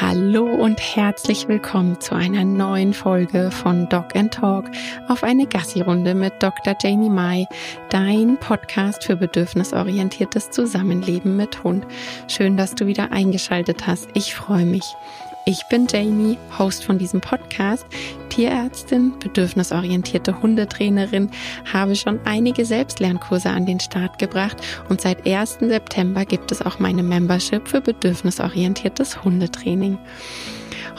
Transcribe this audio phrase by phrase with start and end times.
[0.00, 4.68] Hallo und herzlich willkommen zu einer neuen Folge von Dog and Talk
[5.06, 6.74] auf eine Gassi-Runde mit Dr.
[6.82, 7.46] Jamie Mai,
[7.90, 11.86] dein Podcast für bedürfnisorientiertes Zusammenleben mit Hund.
[12.26, 14.08] Schön, dass du wieder eingeschaltet hast.
[14.14, 14.96] Ich freue mich.
[15.46, 17.84] Ich bin Jamie, Host von diesem Podcast,
[18.30, 21.30] Tierärztin, bedürfnisorientierte Hundetrainerin,
[21.70, 24.56] habe schon einige Selbstlernkurse an den Start gebracht
[24.88, 25.58] und seit 1.
[25.60, 29.98] September gibt es auch meine Membership für bedürfnisorientiertes Hundetraining.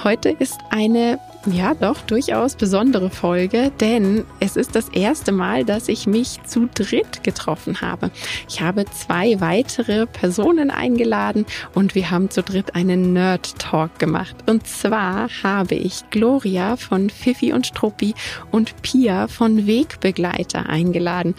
[0.03, 1.17] Heute ist eine
[1.53, 6.67] ja doch durchaus besondere Folge, denn es ist das erste Mal, dass ich mich zu
[6.73, 8.11] dritt getroffen habe.
[8.49, 14.35] Ich habe zwei weitere Personen eingeladen und wir haben zu dritt einen Nerd Talk gemacht.
[14.47, 18.13] Und zwar habe ich Gloria von Fifi und Struppi
[18.51, 21.35] und Pia von Wegbegleiter eingeladen.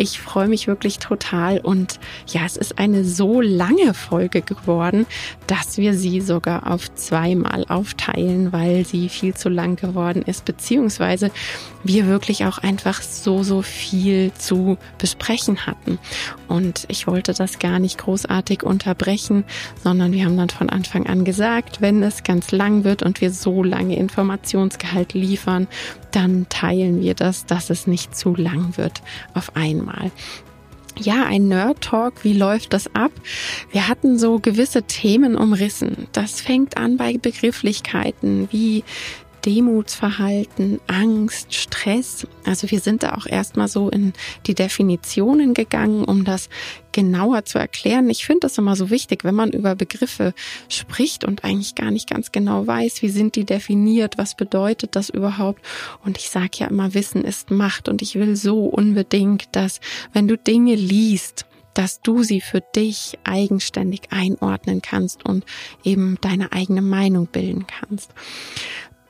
[0.00, 1.98] Ich freue mich wirklich total und
[2.28, 5.06] ja, es ist eine so lange Folge geworden,
[5.48, 11.32] dass wir sie sogar auf zweimal aufteilen, weil sie viel zu lang geworden ist, beziehungsweise
[11.82, 15.98] wir wirklich auch einfach so, so viel zu besprechen hatten.
[16.46, 19.42] Und ich wollte das gar nicht großartig unterbrechen,
[19.82, 23.32] sondern wir haben dann von Anfang an gesagt, wenn es ganz lang wird und wir
[23.32, 25.66] so lange Informationsgehalt liefern,
[26.12, 29.02] dann teilen wir das, dass es nicht zu lang wird
[29.34, 29.87] auf einmal.
[31.00, 33.12] Ja, ein Nerd Talk, wie läuft das ab?
[33.70, 36.08] Wir hatten so gewisse Themen umrissen.
[36.12, 38.82] Das fängt an bei Begrifflichkeiten wie
[39.44, 42.26] Demutsverhalten, Angst, Stress.
[42.44, 44.12] Also wir sind da auch erstmal so in
[44.46, 46.48] die Definitionen gegangen, um das
[46.92, 48.10] genauer zu erklären.
[48.10, 50.34] Ich finde das immer so wichtig, wenn man über Begriffe
[50.68, 55.08] spricht und eigentlich gar nicht ganz genau weiß, wie sind die definiert, was bedeutet das
[55.08, 55.64] überhaupt.
[56.04, 59.80] Und ich sage ja immer, Wissen ist Macht und ich will so unbedingt, dass
[60.12, 61.46] wenn du Dinge liest,
[61.78, 65.44] dass du sie für dich eigenständig einordnen kannst und
[65.84, 68.10] eben deine eigene Meinung bilden kannst.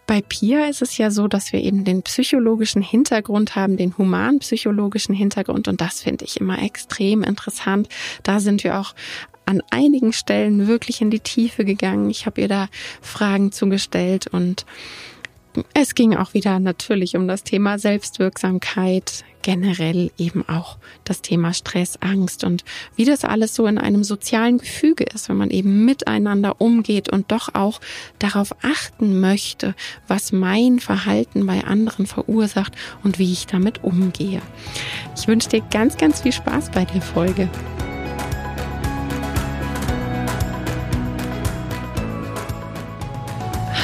[0.08, 5.14] Bei Pia ist es ja so, dass wir eben den psychologischen Hintergrund haben, den humanpsychologischen
[5.14, 7.90] Hintergrund und das finde ich immer extrem interessant.
[8.22, 8.94] Da sind wir auch
[9.44, 12.08] an einigen Stellen wirklich in die Tiefe gegangen.
[12.08, 12.68] Ich habe ihr da
[13.02, 14.64] Fragen zugestellt und
[15.74, 21.96] es ging auch wieder natürlich um das Thema Selbstwirksamkeit, generell eben auch das Thema Stress,
[22.00, 22.64] Angst und
[22.96, 27.30] wie das alles so in einem sozialen Gefüge ist, wenn man eben miteinander umgeht und
[27.30, 27.80] doch auch
[28.18, 29.74] darauf achten möchte,
[30.06, 32.74] was mein Verhalten bei anderen verursacht
[33.04, 34.42] und wie ich damit umgehe.
[35.16, 37.48] Ich wünsche dir ganz, ganz viel Spaß bei der Folge.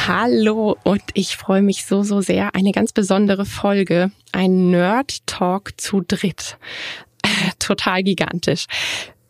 [0.06, 2.54] Hallo und ich freue mich so, so sehr.
[2.54, 4.10] Eine ganz besondere Folge.
[4.32, 6.58] Ein Nerd Talk zu dritt.
[7.58, 8.66] Total gigantisch.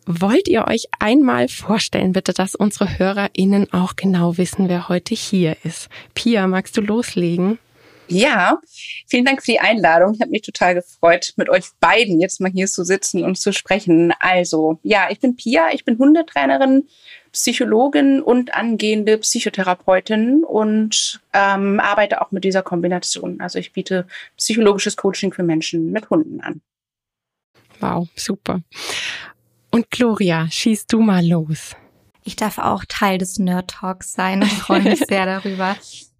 [0.05, 5.57] Wollt ihr euch einmal vorstellen, bitte, dass unsere HörerInnen auch genau wissen, wer heute hier
[5.63, 5.89] ist?
[6.15, 7.61] Pia, magst du loslegen?
[8.09, 8.61] Ja,
[9.07, 10.15] vielen Dank für die Einladung.
[10.15, 13.53] Ich habe mich total gefreut, mit euch beiden jetzt mal hier zu sitzen und zu
[13.53, 14.13] sprechen.
[14.21, 16.87] Also, ja, ich bin Pia, ich bin Hundetrainerin,
[17.33, 23.41] Psychologin und angehende Psychotherapeutin und ähm, arbeite auch mit dieser Kombination.
[23.41, 26.61] Also ich biete psychologisches Coaching für Menschen mit Hunden an.
[27.81, 28.63] Wow, super.
[29.73, 31.75] Und Gloria, schießt du mal los.
[32.23, 35.77] Ich darf auch Teil des Nerd Talks sein und freue mich sehr darüber.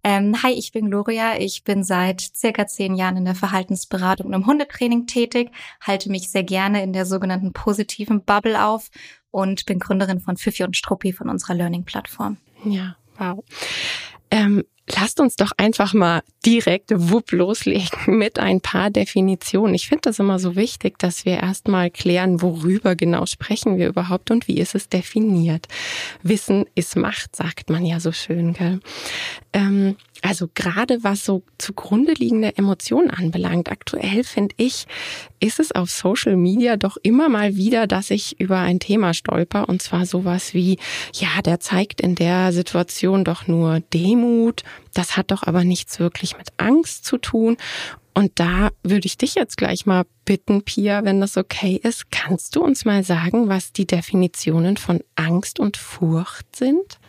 [0.07, 1.39] Ähm, hi, ich bin Gloria.
[1.39, 5.49] Ich bin seit circa zehn Jahren in der Verhaltensberatung und im Hundetraining tätig,
[5.81, 8.91] halte mich sehr gerne in der sogenannten positiven Bubble auf
[9.31, 12.37] und bin Gründerin von Fifi und Struppi von unserer Learning-Plattform.
[12.65, 13.43] Ja, wow.
[14.29, 19.73] Ähm, lasst uns doch einfach mal direkt wupp loslegen mit ein paar Definitionen.
[19.73, 24.31] Ich finde das immer so wichtig, dass wir erstmal klären, worüber genau sprechen wir überhaupt
[24.31, 25.67] und wie ist es definiert.
[26.21, 28.79] Wissen ist Macht, sagt man ja so schön, gell?
[29.53, 34.85] Ähm, also gerade was so zugrunde liegende Emotionen anbelangt, aktuell finde ich,
[35.39, 39.69] ist es auf Social Media doch immer mal wieder, dass ich über ein Thema stolper
[39.69, 40.77] und zwar sowas wie,
[41.13, 44.63] ja, der zeigt in der Situation doch nur Demut,
[44.93, 47.57] das hat doch aber nichts wirklich mit Angst zu tun.
[48.13, 52.55] Und da würde ich dich jetzt gleich mal bitten, Pia, wenn das okay ist, kannst
[52.55, 56.99] du uns mal sagen, was die Definitionen von Angst und Furcht sind?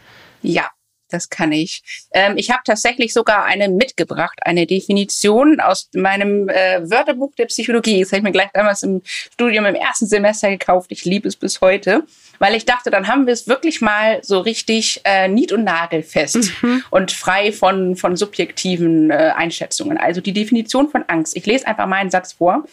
[0.43, 0.69] Ja,
[1.09, 1.83] das kann ich.
[2.13, 8.01] Ähm, ich habe tatsächlich sogar eine mitgebracht, eine Definition aus meinem äh, Wörterbuch der Psychologie.
[8.01, 10.91] Das habe ich mir gleich damals im Studium im ersten Semester gekauft.
[10.91, 12.05] Ich liebe es bis heute,
[12.39, 16.53] weil ich dachte, dann haben wir es wirklich mal so richtig äh, nied- und nagelfest
[16.63, 16.83] mhm.
[16.91, 19.99] und frei von, von subjektiven äh, Einschätzungen.
[19.99, 21.37] Also die Definition von Angst.
[21.37, 22.65] Ich lese einfach mal einen Satz vor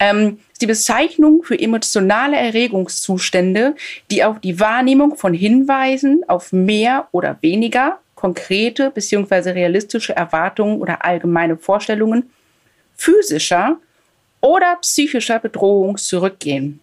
[0.00, 3.76] ähm, die Bezeichnung für emotionale Erregungszustände,
[4.10, 9.50] die auf die Wahrnehmung von Hinweisen auf mehr oder weniger konkrete bzw.
[9.50, 12.30] realistische Erwartungen oder allgemeine Vorstellungen
[12.96, 13.78] physischer
[14.40, 16.80] oder psychischer Bedrohung zurückgehen.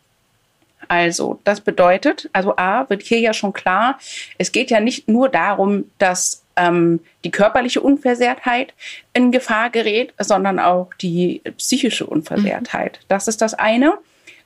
[0.87, 3.99] Also, das bedeutet, also A, wird hier ja schon klar,
[4.37, 8.73] es geht ja nicht nur darum, dass ähm, die körperliche Unversehrtheit
[9.13, 12.99] in Gefahr gerät, sondern auch die psychische Unversehrtheit.
[13.01, 13.05] Mhm.
[13.07, 13.93] Das ist das eine.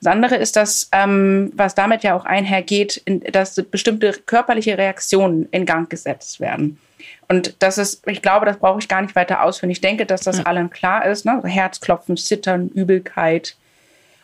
[0.02, 5.48] Das andere ist das, ähm, was damit ja auch einhergeht, in, dass bestimmte körperliche Reaktionen
[5.52, 6.80] in Gang gesetzt werden.
[7.28, 9.70] Und das ist, ich glaube, das brauche ich gar nicht weiter ausführen.
[9.70, 10.44] Ich denke, dass das ja.
[10.44, 11.26] allen klar ist.
[11.26, 11.42] Ne?
[11.46, 13.56] Herzklopfen, Zittern, Übelkeit.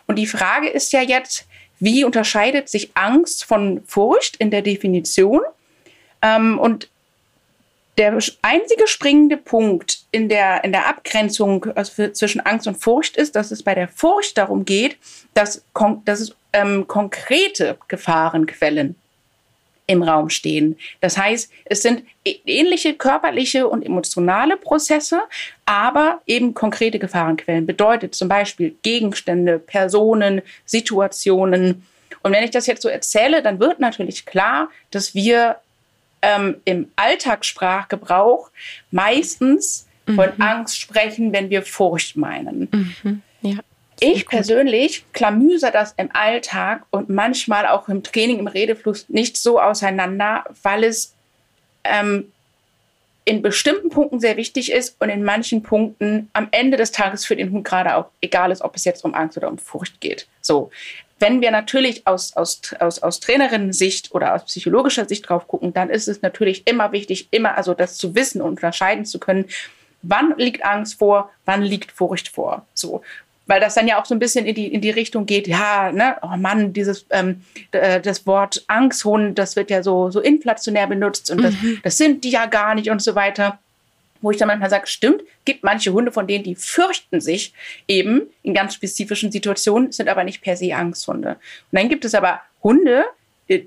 [0.07, 1.47] Und die Frage ist ja jetzt,
[1.79, 5.41] wie unterscheidet sich Angst von Furcht in der Definition?
[6.21, 6.89] Ähm, und
[7.97, 13.35] der einzige springende Punkt in der, in der Abgrenzung also zwischen Angst und Furcht ist,
[13.35, 14.97] dass es bei der Furcht darum geht,
[15.33, 15.63] dass,
[16.05, 18.95] dass es ähm, konkrete Gefahrenquellen
[19.87, 20.77] im Raum stehen.
[20.99, 25.21] Das heißt, es sind ähnliche körperliche und emotionale Prozesse,
[25.65, 27.65] aber eben konkrete Gefahrenquellen.
[27.65, 31.87] Bedeutet zum Beispiel Gegenstände, Personen, Situationen.
[32.21, 35.55] Und wenn ich das jetzt so erzähle, dann wird natürlich klar, dass wir
[36.21, 38.49] ähm, im Alltagssprachgebrauch
[38.91, 40.15] meistens mhm.
[40.15, 42.69] von Angst sprechen, wenn wir Furcht meinen.
[42.71, 43.21] Mhm.
[43.41, 43.59] Ja.
[43.99, 49.59] Ich persönlich klamüse das im Alltag und manchmal auch im Training, im Redefluss nicht so
[49.59, 51.15] auseinander, weil es
[51.83, 52.31] ähm,
[53.25, 57.35] in bestimmten Punkten sehr wichtig ist und in manchen Punkten am Ende des Tages für
[57.35, 60.27] den Hund gerade auch egal ist, ob es jetzt um Angst oder um Furcht geht.
[60.41, 60.69] So.
[61.19, 65.89] Wenn wir natürlich aus, aus, aus, aus Trainerinnen-Sicht oder aus psychologischer Sicht drauf gucken, dann
[65.89, 69.45] ist es natürlich immer wichtig, immer also das zu wissen und unterscheiden zu können,
[70.03, 72.65] wann liegt Angst vor, wann liegt Furcht vor.
[72.73, 73.01] So
[73.47, 75.91] weil das dann ja auch so ein bisschen in die, in die Richtung geht, ja,
[75.91, 77.41] ne, oh Mann, dieses, ähm,
[77.71, 81.79] äh, das Wort Angsthund, das wird ja so, so inflationär benutzt und das, mhm.
[81.81, 83.59] das sind die ja gar nicht und so weiter.
[84.21, 87.53] Wo ich dann manchmal sage, stimmt, gibt manche Hunde, von denen die fürchten sich
[87.87, 91.31] eben in ganz spezifischen Situationen, sind aber nicht per se Angsthunde.
[91.31, 93.05] Und dann gibt es aber Hunde,
[93.47, 93.63] äh,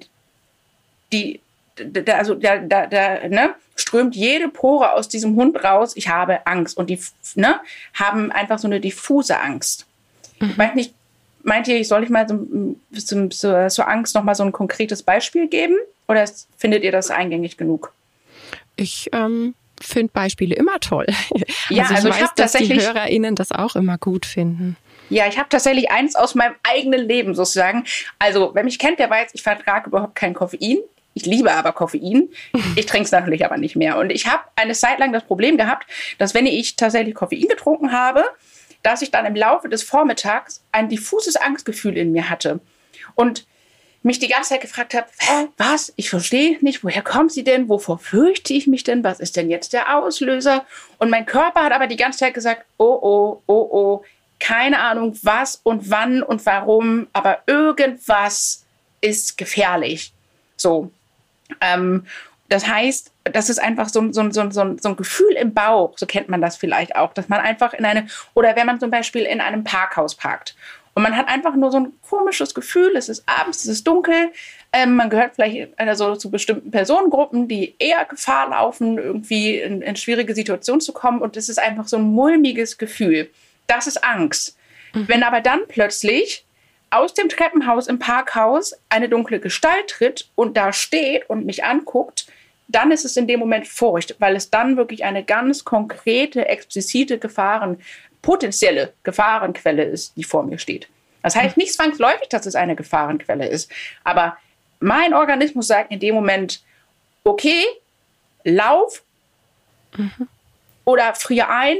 [1.12, 1.40] die
[1.84, 6.46] da, also da, da, da ne, strömt jede Pore aus diesem Hund raus, ich habe
[6.46, 6.76] Angst.
[6.76, 7.00] Und die
[7.34, 7.60] ne,
[7.94, 9.86] haben einfach so eine diffuse Angst.
[10.40, 10.58] Mhm.
[10.58, 10.94] Weiß nicht,
[11.42, 15.48] meint ihr, soll ich mal so, zum, zur, zur Angst nochmal so ein konkretes Beispiel
[15.48, 15.76] geben?
[16.08, 17.92] Oder findet ihr das eingängig genug?
[18.76, 21.06] Ich ähm, finde Beispiele immer toll.
[21.68, 24.76] Ja, also, also ich, ich weiß, dass die HörerInnen das auch immer gut finden.
[25.08, 27.84] Ja, ich habe tatsächlich eins aus meinem eigenen Leben sozusagen.
[28.18, 30.78] Also, wer mich kennt, der weiß, ich vertrage überhaupt kein Koffein.
[31.14, 32.28] Ich liebe aber Koffein.
[32.76, 33.98] Ich trinke es natürlich aber nicht mehr.
[33.98, 35.86] Und ich habe eine Zeit lang das Problem gehabt,
[36.18, 38.24] dass wenn ich tatsächlich Koffein getrunken habe,
[38.82, 42.60] dass ich dann im Laufe des Vormittags ein diffuses Angstgefühl in mir hatte.
[43.14, 43.46] Und
[44.02, 45.06] mich die ganze Zeit gefragt habe,
[45.58, 45.92] was?
[45.96, 47.68] Ich verstehe nicht, woher kommt sie denn?
[47.68, 49.04] Wovor fürchte ich mich denn?
[49.04, 50.64] Was ist denn jetzt der Auslöser?
[50.98, 54.04] Und mein Körper hat aber die ganze Zeit gesagt, oh, oh, oh, oh,
[54.38, 58.64] keine Ahnung, was und wann und warum, aber irgendwas
[59.02, 60.12] ist gefährlich.
[60.56, 60.90] So.
[61.60, 62.06] Ähm,
[62.48, 66.28] das heißt, das ist einfach so, so, so, so ein Gefühl im Bauch, so kennt
[66.28, 69.40] man das vielleicht auch, dass man einfach in eine, oder wenn man zum Beispiel in
[69.40, 70.56] einem Parkhaus parkt
[71.00, 74.32] und man hat einfach nur so ein komisches Gefühl, es ist abends, es ist dunkel,
[74.70, 79.96] ähm, man gehört vielleicht also zu bestimmten Personengruppen, die eher Gefahr laufen, irgendwie in, in
[79.96, 83.30] schwierige Situationen zu kommen und es ist einfach so ein mulmiges Gefühl.
[83.66, 84.58] Das ist Angst.
[84.92, 85.08] Mhm.
[85.08, 86.44] Wenn aber dann plötzlich
[86.90, 92.26] aus dem Treppenhaus im Parkhaus eine dunkle Gestalt tritt und da steht und mich anguckt,
[92.68, 97.18] dann ist es in dem Moment Furcht, weil es dann wirklich eine ganz konkrete, explizite
[97.18, 97.78] Gefahren,
[98.22, 100.88] potenzielle Gefahrenquelle ist, die vor mir steht.
[101.22, 103.70] Das heißt nicht zwangsläufig, dass es eine Gefahrenquelle ist,
[104.04, 104.36] aber
[104.80, 106.62] mein Organismus sagt in dem Moment,
[107.24, 107.64] okay,
[108.44, 109.02] lauf
[109.96, 110.28] mhm.
[110.84, 111.76] oder friere ein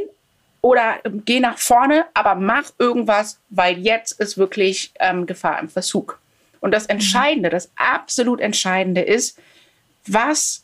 [0.60, 5.68] oder ähm, geh nach vorne, aber mach irgendwas, weil jetzt ist wirklich ähm, Gefahr im
[5.68, 6.18] Verzug.
[6.60, 9.38] Und das Entscheidende, das absolut Entscheidende ist,
[10.06, 10.62] was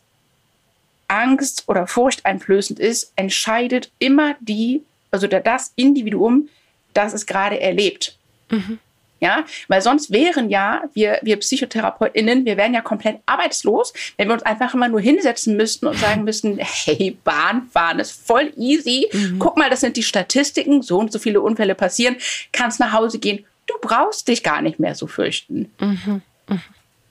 [1.09, 4.83] Angst oder Furcht einflößend ist, entscheidet immer die,
[5.17, 6.49] also das Individuum,
[6.93, 8.17] das es gerade erlebt.
[8.51, 8.79] Mhm.
[9.19, 14.35] Ja, weil sonst wären ja wir, wir PsychotherapeutInnen, wir wären ja komplett arbeitslos, wenn wir
[14.35, 19.09] uns einfach immer nur hinsetzen müssten und sagen müssten, hey, Bahnfahren ist voll easy.
[19.11, 19.39] Mhm.
[19.39, 22.17] Guck mal, das sind die Statistiken, so und so viele Unfälle passieren,
[22.53, 23.47] kannst nach Hause gehen.
[23.67, 25.73] Du brauchst dich gar nicht mehr so fürchten.
[25.81, 26.21] Mhm.
[26.49, 26.61] Mhm.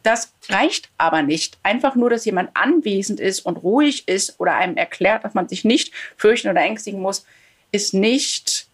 [0.03, 1.57] Das reicht aber nicht.
[1.63, 5.65] Einfach nur, dass jemand anwesend ist und ruhig ist oder einem erklärt, dass man sich
[5.65, 7.25] nicht fürchten oder ängstigen muss,
[7.75, 8.67] ist nicht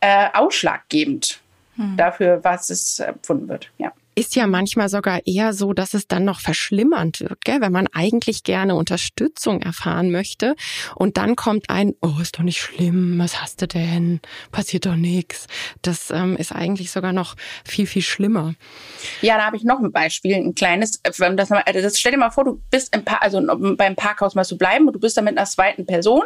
[0.00, 1.40] äh, ausschlaggebend
[1.74, 1.96] hm.
[1.96, 3.70] dafür, was es empfunden wird.
[3.78, 3.92] Ja.
[4.14, 7.60] ist ja manchmal sogar eher so, dass es dann noch verschlimmernd wird, gell?
[7.60, 10.56] wenn man eigentlich gerne Unterstützung erfahren möchte
[10.96, 14.20] und dann kommt ein, oh, ist doch nicht schlimm, was hast du denn?
[14.50, 15.46] Passiert doch nichts.
[15.82, 18.54] Das ähm, ist eigentlich sogar noch viel, viel schlimmer.
[19.20, 21.00] Ja, da habe ich noch ein Beispiel, ein kleines.
[21.02, 23.40] Das, also das, stell dir mal vor, du bist im pa also
[23.76, 26.22] beim Parkhaus mal zu bleiben und du bist da mit einer zweiten Person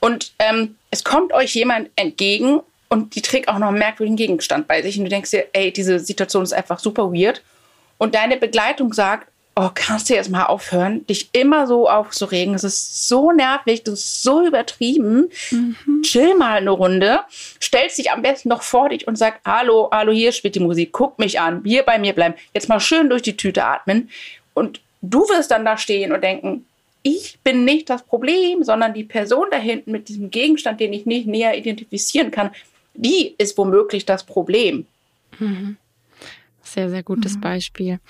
[0.00, 4.66] und ähm, es kommt euch jemand entgegen und die trägt auch noch einen merkwürdigen Gegenstand
[4.66, 7.42] bei sich und du denkst dir, ey, diese Situation ist einfach super weird.
[7.98, 12.54] Und deine Begleitung sagt, oh, kannst du jetzt mal aufhören, dich immer so aufzuregen?
[12.54, 15.30] Das ist so nervig, das ist so übertrieben.
[15.50, 16.02] Mhm.
[16.02, 17.20] Chill mal eine Runde,
[17.62, 20.92] stellst dich am besten noch vor dich und sag, hallo, hallo, hier spielt die Musik,
[20.92, 24.08] guck mich an, hier bei mir bleiben, jetzt mal schön durch die Tüte atmen.
[24.54, 26.64] Und du wirst dann da stehen und denken,
[27.02, 31.06] ich bin nicht das Problem, sondern die Person da hinten mit diesem Gegenstand, den ich
[31.06, 32.50] nicht näher identifizieren kann,
[32.94, 34.86] die ist womöglich das Problem.
[35.38, 35.76] Mhm.
[36.62, 37.40] Sehr, sehr gutes mhm.
[37.40, 38.00] Beispiel.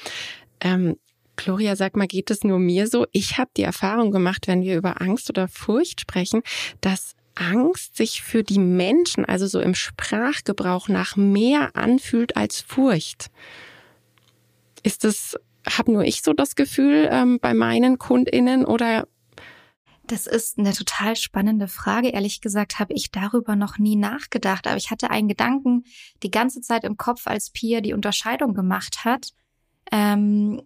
[0.61, 0.97] Ähm,
[1.37, 3.07] Gloria, sag mal, geht es nur mir so?
[3.13, 6.43] Ich habe die Erfahrung gemacht, wenn wir über Angst oder Furcht sprechen,
[6.81, 13.31] dass Angst sich für die Menschen, also so im Sprachgebrauch nach mehr anfühlt als Furcht.
[14.83, 15.39] Ist es,
[15.79, 19.07] habe nur ich so das Gefühl ähm, bei meinen KundInnen oder
[20.11, 22.09] das ist eine total spannende Frage.
[22.09, 25.85] Ehrlich gesagt habe ich darüber noch nie nachgedacht, aber ich hatte einen Gedanken
[26.25, 29.33] die ganze Zeit im Kopf, als Pia die Unterscheidung gemacht hat,
[29.93, 30.63] ähm,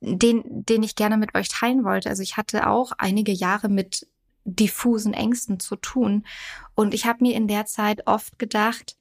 [0.00, 2.08] den, den ich gerne mit euch teilen wollte.
[2.08, 4.08] Also ich hatte auch einige Jahre mit
[4.44, 6.26] diffusen Ängsten zu tun
[6.74, 8.96] und ich habe mir in der Zeit oft gedacht,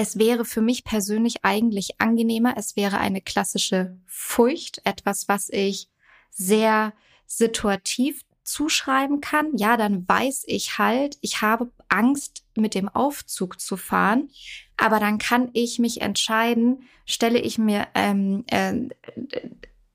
[0.00, 5.90] es wäre für mich persönlich eigentlich angenehmer, es wäre eine klassische Furcht, etwas, was ich
[6.30, 6.94] sehr
[7.26, 13.76] situativ zuschreiben kann, ja, dann weiß ich halt, ich habe Angst, mit dem Aufzug zu
[13.76, 14.30] fahren.
[14.78, 18.88] Aber dann kann ich mich entscheiden, stelle ich mir, ähm, äh,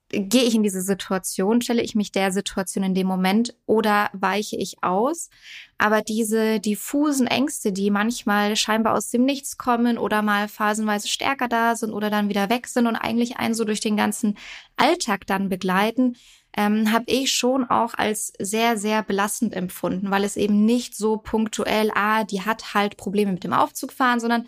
[0.09, 4.55] gehe ich in diese Situation, stelle ich mich der Situation in dem Moment oder weiche
[4.55, 5.29] ich aus.
[5.77, 11.47] Aber diese diffusen Ängste, die manchmal scheinbar aus dem Nichts kommen oder mal phasenweise stärker
[11.47, 14.37] da sind oder dann wieder weg sind und eigentlich einen so durch den ganzen
[14.77, 16.15] Alltag dann begleiten,
[16.55, 21.17] ähm, habe ich schon auch als sehr, sehr belastend empfunden, weil es eben nicht so
[21.17, 24.45] punktuell, ah, die hat halt Probleme mit dem Aufzug fahren, sondern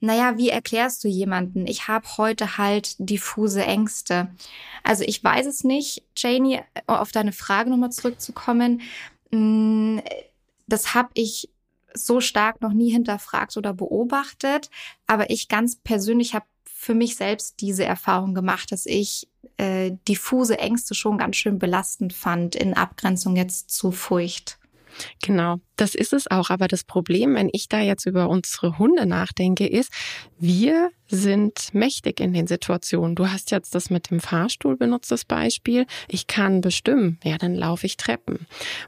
[0.00, 1.66] naja, wie erklärst du jemanden?
[1.66, 4.34] Ich habe heute halt diffuse Ängste.
[4.82, 8.80] Also ich weiß es nicht, Janie, auf deine Frage nochmal zurückzukommen.
[9.30, 9.98] Mm,
[10.66, 11.50] das habe ich
[11.92, 14.70] so stark noch nie hinterfragt oder beobachtet,
[15.06, 19.28] aber ich ganz persönlich habe für mich selbst diese Erfahrung gemacht, dass ich
[19.58, 24.59] äh, diffuse Ängste schon ganz schön belastend fand in Abgrenzung jetzt zu Furcht.
[25.22, 26.50] Genau, das ist es auch.
[26.50, 29.92] Aber das Problem, wenn ich da jetzt über unsere Hunde nachdenke, ist,
[30.38, 33.16] wir sind mächtig in den Situationen.
[33.16, 35.86] Du hast jetzt das mit dem Fahrstuhl benutzt, das Beispiel.
[36.08, 38.46] Ich kann bestimmen, ja, dann laufe ich Treppen.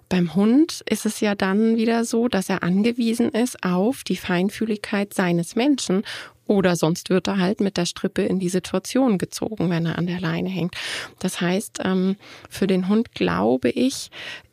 [0.08, 5.14] Beim Hund ist es ja dann wieder so, dass er angewiesen ist auf die Feinfühligkeit
[5.14, 6.04] seines Menschen
[6.46, 10.06] oder sonst wird er halt mit der Strippe in die Situation gezogen, wenn er an
[10.06, 10.74] der Leine hängt.
[11.18, 12.16] Das heißt, ähm,
[12.50, 14.10] für den Hund glaube ich,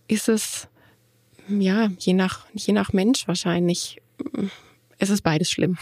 [0.07, 0.68] ist es
[1.49, 4.01] ja, je nach, je nach Mensch wahrscheinlich.
[4.97, 5.77] Es ist beides schlimm.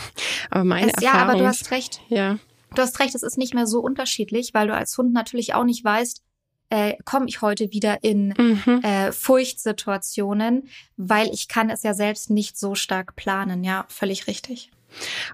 [0.49, 1.19] Aber meine es, Erfahrung.
[1.19, 2.01] Ja, aber du hast recht.
[2.09, 2.37] Ja.
[2.75, 5.63] Du hast recht, es ist nicht mehr so unterschiedlich, weil du als Hund natürlich auch
[5.63, 6.21] nicht weißt,
[6.69, 8.81] äh, komme ich heute wieder in mhm.
[8.83, 13.63] äh, Furchtsituationen, weil ich kann es ja selbst nicht so stark planen.
[13.63, 14.69] Ja, völlig richtig.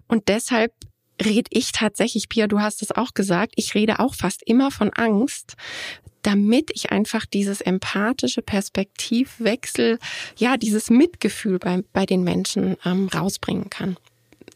[0.07, 0.73] Und deshalb
[1.23, 4.91] rede ich tatsächlich, Pia, du hast es auch gesagt, ich rede auch fast immer von
[4.93, 5.55] Angst,
[6.23, 9.99] damit ich einfach dieses empathische Perspektivwechsel,
[10.37, 13.97] ja, dieses Mitgefühl bei, bei den Menschen ähm, rausbringen kann.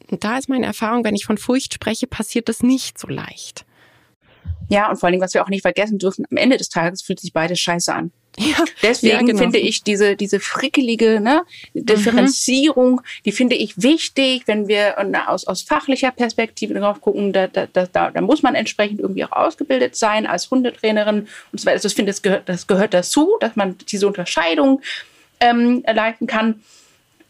[0.09, 3.65] Und da ist meine Erfahrung, wenn ich von Furcht spreche, passiert das nicht so leicht.
[4.69, 7.19] Ja, und vor allem, was wir auch nicht vergessen dürfen, am Ende des Tages fühlt
[7.19, 8.11] sich beides scheiße an.
[8.39, 9.39] Ja, Deswegen ja, genau.
[9.39, 11.41] finde ich diese, diese frickelige ne,
[11.73, 13.01] Differenzierung, mhm.
[13.25, 14.95] die finde ich wichtig, wenn wir
[15.27, 19.31] aus, aus fachlicher Perspektive drauf gucken, da, da, da, da muss man entsprechend irgendwie auch
[19.31, 21.75] ausgebildet sein als Hundetrainerin und so weiter.
[21.75, 24.81] Also ich finde, das gehört, das gehört dazu, dass man diese Unterscheidung
[25.39, 26.61] ähm, leiten kann.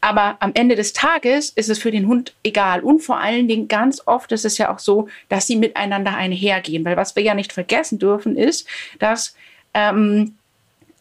[0.01, 2.81] Aber am Ende des Tages ist es für den Hund egal.
[2.81, 6.85] Und vor allen Dingen ganz oft ist es ja auch so, dass sie miteinander einhergehen.
[6.85, 8.67] Weil was wir ja nicht vergessen dürfen, ist,
[8.99, 9.35] dass
[9.73, 10.37] ähm,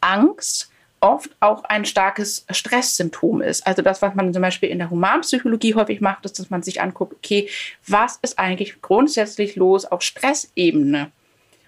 [0.01, 3.67] Angst oft auch ein starkes Stresssymptom ist.
[3.67, 6.81] Also das, was man zum Beispiel in der Humanpsychologie häufig macht, ist, dass man sich
[6.81, 7.49] anguckt, okay,
[7.85, 11.11] was ist eigentlich grundsätzlich los auf Stressebene?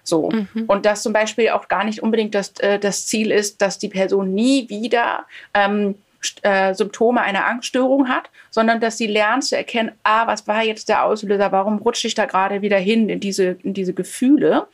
[0.02, 0.30] So.
[0.30, 0.64] Mhm.
[0.66, 3.88] Und dass zum Beispiel auch gar nicht unbedingt das, äh, das Ziel ist, dass die
[3.88, 5.94] Person nie wieder ähm,
[6.42, 10.88] äh, Symptome einer Angststörung hat, sondern dass sie lernt zu erkennen, ah, was war jetzt
[10.88, 14.66] der Auslöser, warum rutsche ich da gerade wieder hin in diese, in diese Gefühle.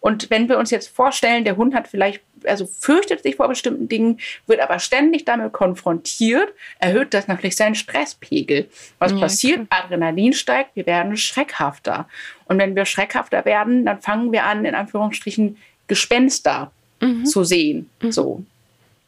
[0.00, 3.88] Und wenn wir uns jetzt vorstellen, der Hund hat vielleicht, also fürchtet sich vor bestimmten
[3.88, 8.68] Dingen, wird aber ständig damit konfrontiert, erhöht das natürlich seinen Stresspegel.
[8.98, 9.68] Was ja, passiert?
[9.68, 9.84] Klar.
[9.84, 12.08] Adrenalin steigt, wir werden schreckhafter.
[12.46, 15.56] Und wenn wir schreckhafter werden, dann fangen wir an, in Anführungsstrichen
[15.88, 17.26] Gespenster mhm.
[17.26, 17.90] zu sehen.
[18.00, 18.12] Mhm.
[18.12, 18.44] So.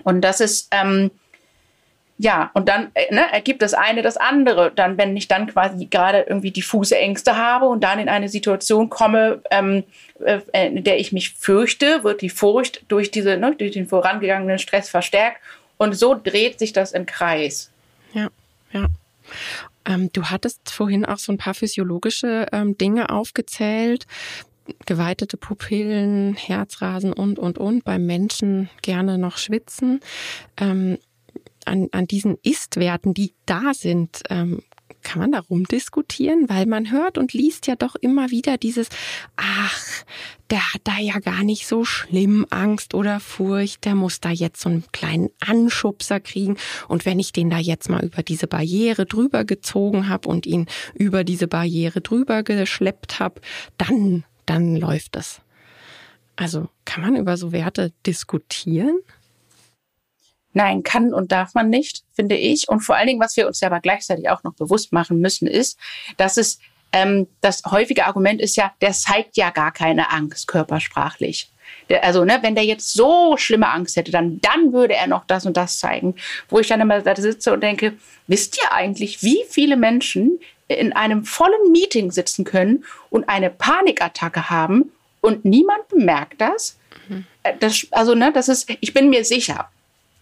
[0.05, 1.11] Und das ist, ähm,
[2.19, 4.73] ja, und dann äh, ne, ergibt das eine das andere.
[4.75, 8.91] Dann, wenn ich dann quasi gerade irgendwie diffuse Ängste habe und dann in eine Situation
[8.91, 9.85] komme, ähm,
[10.25, 14.59] äh, in der ich mich fürchte, wird die Furcht durch diese, ne, durch den vorangegangenen
[14.59, 15.41] Stress verstärkt
[15.77, 17.71] und so dreht sich das im Kreis.
[18.13, 18.29] Ja,
[18.73, 18.87] ja.
[19.85, 24.07] Ähm, du hattest vorhin auch so ein paar physiologische ähm, Dinge aufgezählt.
[24.87, 27.85] Geweitete Pupillen, Herzrasen und, und, und.
[27.85, 30.01] Beim Menschen gerne noch schwitzen.
[30.59, 30.99] Ähm,
[31.69, 34.63] an, an diesen Ist-Werten, die da sind, ähm,
[35.03, 38.89] kann man darum diskutieren, weil man hört und liest ja doch immer wieder dieses,
[39.37, 40.05] ach,
[40.51, 44.61] der hat da ja gar nicht so schlimm Angst oder Furcht, der muss da jetzt
[44.61, 46.57] so einen kleinen Anschubser kriegen.
[46.89, 50.67] Und wenn ich den da jetzt mal über diese Barriere drüber gezogen habe und ihn
[50.95, 53.41] über diese Barriere drüber geschleppt habe,
[53.77, 55.41] dann, dann läuft es.
[56.37, 58.99] Also kann man über so Werte diskutieren?
[60.59, 62.69] Nein, kann und darf man nicht, finde ich.
[62.69, 65.47] Und vor allen Dingen, was wir uns ja aber gleichzeitig auch noch bewusst machen müssen,
[65.47, 65.79] ist,
[66.17, 66.59] dass es
[66.91, 71.49] ähm, das häufige Argument ist ja, der zeigt ja gar keine Angst körpersprachlich.
[71.89, 75.25] Der, also, ne, wenn der jetzt so schlimme Angst hätte, dann, dann würde er noch
[75.27, 76.17] das und das zeigen.
[76.49, 77.95] Wo ich dann immer da sitze und denke,
[78.27, 84.51] wisst ihr eigentlich, wie viele Menschen in einem vollen Meeting sitzen können und eine Panikattacke
[84.51, 86.81] haben und niemand bemerkt das?
[87.09, 87.27] Mhm.
[87.45, 89.71] Äh, das also, ne, das ist, ich bin mir sicher,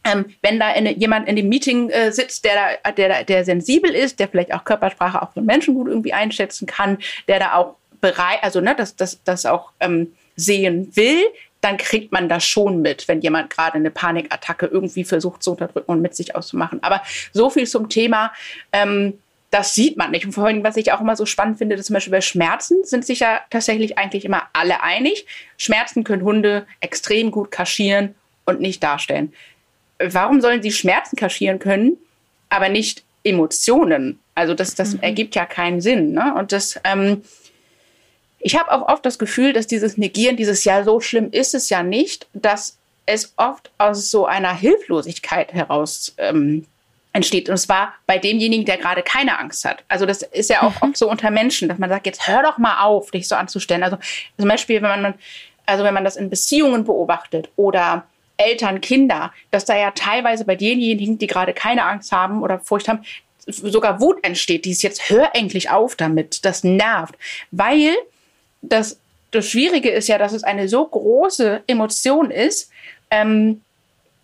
[0.07, 4.19] ähm, wenn da in, jemand in dem Meeting äh, sitzt, der, der, der sensibel ist,
[4.21, 6.99] der vielleicht auch Körpersprache auch von Menschen gut irgendwie einschätzen kann,
[7.29, 11.23] der da auch bereit, also ne, das, das, das auch ähm, sehen will,
[11.61, 15.91] dann kriegt man das schon mit, wenn jemand gerade eine Panikattacke irgendwie versucht zu unterdrücken
[15.91, 16.83] und mit sich auszumachen.
[16.83, 18.33] Aber so viel zum Thema,
[18.73, 19.19] ähm,
[19.51, 20.27] das sieht man nicht.
[20.27, 23.05] Und vorhin, was ich auch immer so spannend finde, dass zum Beispiel bei Schmerzen sind
[23.07, 25.27] sich ja tatsächlich eigentlich immer alle einig.
[25.57, 29.33] Schmerzen können Hunde extrem gut kaschieren und nicht darstellen
[29.99, 31.97] warum sollen sie Schmerzen kaschieren können,
[32.49, 34.19] aber nicht Emotionen?
[34.35, 35.01] Also das, das mhm.
[35.01, 36.13] ergibt ja keinen Sinn.
[36.13, 36.35] Ne?
[36.37, 37.23] Und das, ähm,
[38.39, 41.69] ich habe auch oft das Gefühl, dass dieses Negieren, dieses Ja, so schlimm ist es
[41.69, 46.67] ja nicht, dass es oft aus so einer Hilflosigkeit heraus ähm,
[47.13, 47.49] entsteht.
[47.49, 49.85] Und zwar bei demjenigen, der gerade keine Angst hat.
[49.89, 50.89] Also das ist ja auch mhm.
[50.91, 53.83] oft so unter Menschen, dass man sagt, jetzt hör doch mal auf, dich so anzustellen.
[53.83, 53.97] Also
[54.39, 55.15] zum Beispiel, wenn man,
[55.65, 58.05] also wenn man das in Beziehungen beobachtet oder
[58.37, 62.89] Eltern, Kinder, dass da ja teilweise bei denjenigen, die gerade keine Angst haben oder Furcht
[62.89, 63.05] haben,
[63.47, 64.65] sogar Wut entsteht.
[64.65, 66.45] Dieses jetzt hör endlich auf damit.
[66.45, 67.15] Das nervt.
[67.51, 67.95] Weil
[68.63, 68.99] das,
[69.31, 72.71] das Schwierige ist ja, dass es eine so große Emotion ist,
[73.11, 73.63] ähm,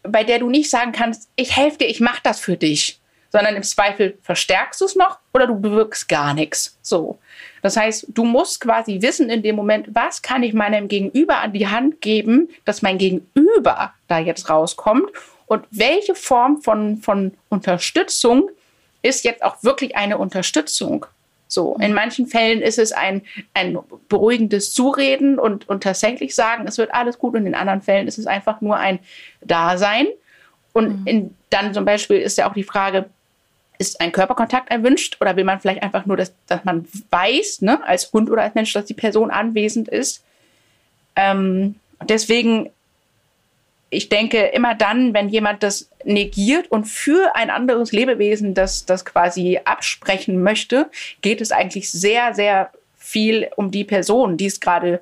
[0.03, 2.99] bei der du nicht sagen kannst, ich helfe dir, ich mache das für dich
[3.33, 6.77] sondern im Zweifel verstärkst du es noch oder du bewirkst gar nichts.
[6.83, 7.19] So.
[7.63, 11.53] Das heißt, du musst quasi wissen in dem Moment, was kann ich meinem Gegenüber an
[11.53, 15.11] die Hand geben, dass mein Gegenüber da jetzt rauskommt
[15.47, 18.51] und welche Form von, von Unterstützung
[19.03, 21.07] ist jetzt auch wirklich eine Unterstützung.
[21.47, 23.21] So, in manchen Fällen ist es ein,
[23.53, 28.09] ein beruhigendes Zureden und, und tatsächlich sagen, es wird alles gut und in anderen Fällen
[28.09, 29.01] ist es einfach nur ein
[29.43, 30.07] Dasein.
[30.73, 31.07] Und mhm.
[31.07, 33.11] in, dann zum Beispiel ist ja auch die Frage,
[33.79, 37.85] ist ein Körperkontakt erwünscht oder will man vielleicht einfach nur, dass, dass man weiß, ne,
[37.85, 40.23] als Hund oder als Mensch, dass die Person anwesend ist?
[41.17, 41.77] Ähm,
[42.09, 42.71] deswegen,
[43.91, 49.05] ich denke, immer dann, wenn jemand das negiert und für ein anderes Lebewesen das, das
[49.05, 55.01] quasi absprechen möchte, geht es eigentlich sehr, sehr viel um die Person, die es gerade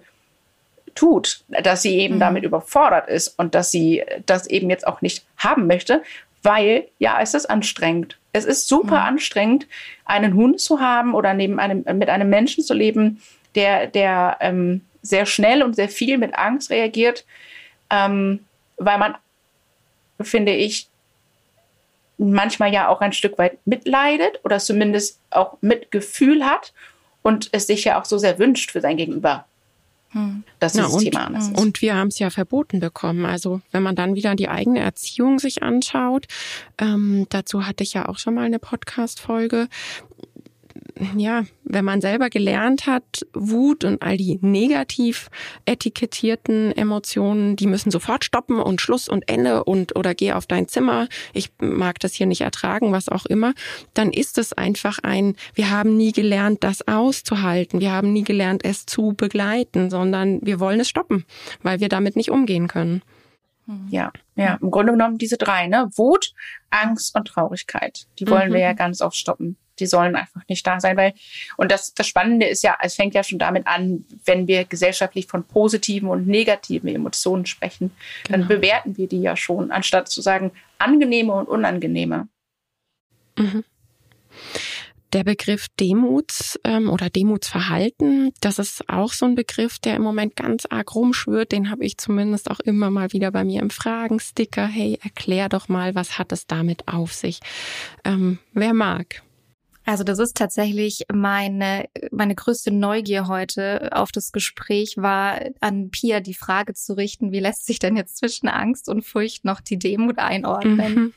[0.94, 2.20] tut, dass sie eben mhm.
[2.20, 6.02] damit überfordert ist und dass sie das eben jetzt auch nicht haben möchte,
[6.42, 8.18] weil ja, es ist anstrengend.
[8.32, 9.06] Es ist super mhm.
[9.06, 9.66] anstrengend,
[10.04, 13.20] einen Hund zu haben oder neben einem, mit einem Menschen zu leben,
[13.54, 17.24] der, der ähm, sehr schnell und sehr viel mit Angst reagiert,
[17.90, 18.40] ähm,
[18.76, 19.16] weil man,
[20.20, 20.88] finde ich,
[22.18, 26.72] manchmal ja auch ein Stück weit mitleidet oder zumindest auch Mitgefühl hat
[27.22, 29.46] und es sich ja auch so sehr wünscht für sein Gegenüber.
[30.12, 30.42] Hm.
[30.58, 31.58] Das ist Na, das Thema anders ist.
[31.58, 33.24] Und wir haben es ja verboten bekommen.
[33.24, 36.26] Also wenn man dann wieder die eigene Erziehung sich anschaut,
[36.78, 39.68] ähm, dazu hatte ich ja auch schon mal eine Podcast-Folge.
[41.16, 45.28] Ja, wenn man selber gelernt hat, Wut und all die negativ
[45.64, 50.68] etikettierten Emotionen, die müssen sofort stoppen und Schluss und Ende und oder geh auf dein
[50.68, 53.54] Zimmer, ich mag das hier nicht ertragen, was auch immer,
[53.94, 58.64] dann ist es einfach ein, wir haben nie gelernt, das auszuhalten, wir haben nie gelernt,
[58.64, 61.24] es zu begleiten, sondern wir wollen es stoppen,
[61.62, 63.02] weil wir damit nicht umgehen können.
[63.88, 65.88] Ja, ja, im Grunde genommen diese drei, ne?
[65.94, 66.32] Wut,
[66.70, 68.06] Angst und Traurigkeit.
[68.18, 68.54] Die wollen mhm.
[68.54, 71.14] wir ja ganz oft stoppen die sollen einfach nicht da sein, weil,
[71.56, 75.26] und das, das Spannende ist ja, es fängt ja schon damit an, wenn wir gesellschaftlich
[75.26, 77.90] von positiven und negativen Emotionen sprechen,
[78.24, 78.38] genau.
[78.38, 82.28] dann bewerten wir die ja schon, anstatt zu sagen, angenehme und unangenehme.
[83.36, 83.64] Mhm.
[85.12, 90.36] Der Begriff Demuts ähm, oder Demutsverhalten, das ist auch so ein Begriff, der im Moment
[90.36, 91.50] ganz arg rumschwirrt.
[91.50, 94.66] Den habe ich zumindest auch immer mal wieder bei mir im Fragensticker.
[94.66, 97.40] Hey, erklär doch mal, was hat es damit auf sich?
[98.04, 99.22] Ähm, wer mag?
[99.90, 106.20] Also das ist tatsächlich meine, meine größte Neugier heute auf das Gespräch war, an Pia
[106.20, 109.80] die Frage zu richten, wie lässt sich denn jetzt zwischen Angst und Furcht noch die
[109.80, 111.12] Demut einordnen?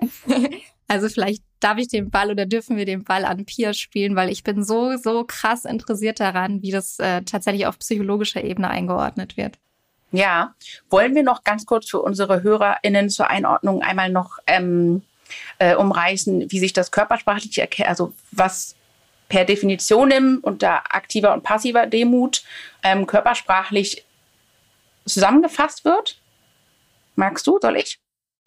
[0.00, 0.10] Mhm.
[0.86, 4.28] Also vielleicht darf ich den Ball oder dürfen wir den Ball an Pia spielen, weil
[4.28, 9.38] ich bin so, so krass interessiert daran, wie das äh, tatsächlich auf psychologischer Ebene eingeordnet
[9.38, 9.58] wird.
[10.12, 10.54] Ja,
[10.90, 15.00] wollen wir noch ganz kurz für unsere HörerInnen zur Einordnung einmal noch ähm,
[15.58, 18.76] äh, umreißen, wie sich das körpersprachlich erkennt, also was
[19.28, 22.42] per Definition unter aktiver und passiver Demut
[22.82, 24.04] ähm, körpersprachlich
[25.06, 26.20] zusammengefasst wird.
[27.16, 27.98] Magst du, soll ich?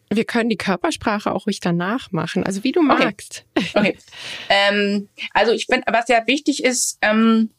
[0.10, 3.46] Wir können die Körpersprache auch ruhig danach machen, also wie du magst.
[3.56, 3.72] Okay.
[3.74, 3.98] okay.
[4.50, 7.50] ähm, also ich finde, was ja wichtig ist, ähm,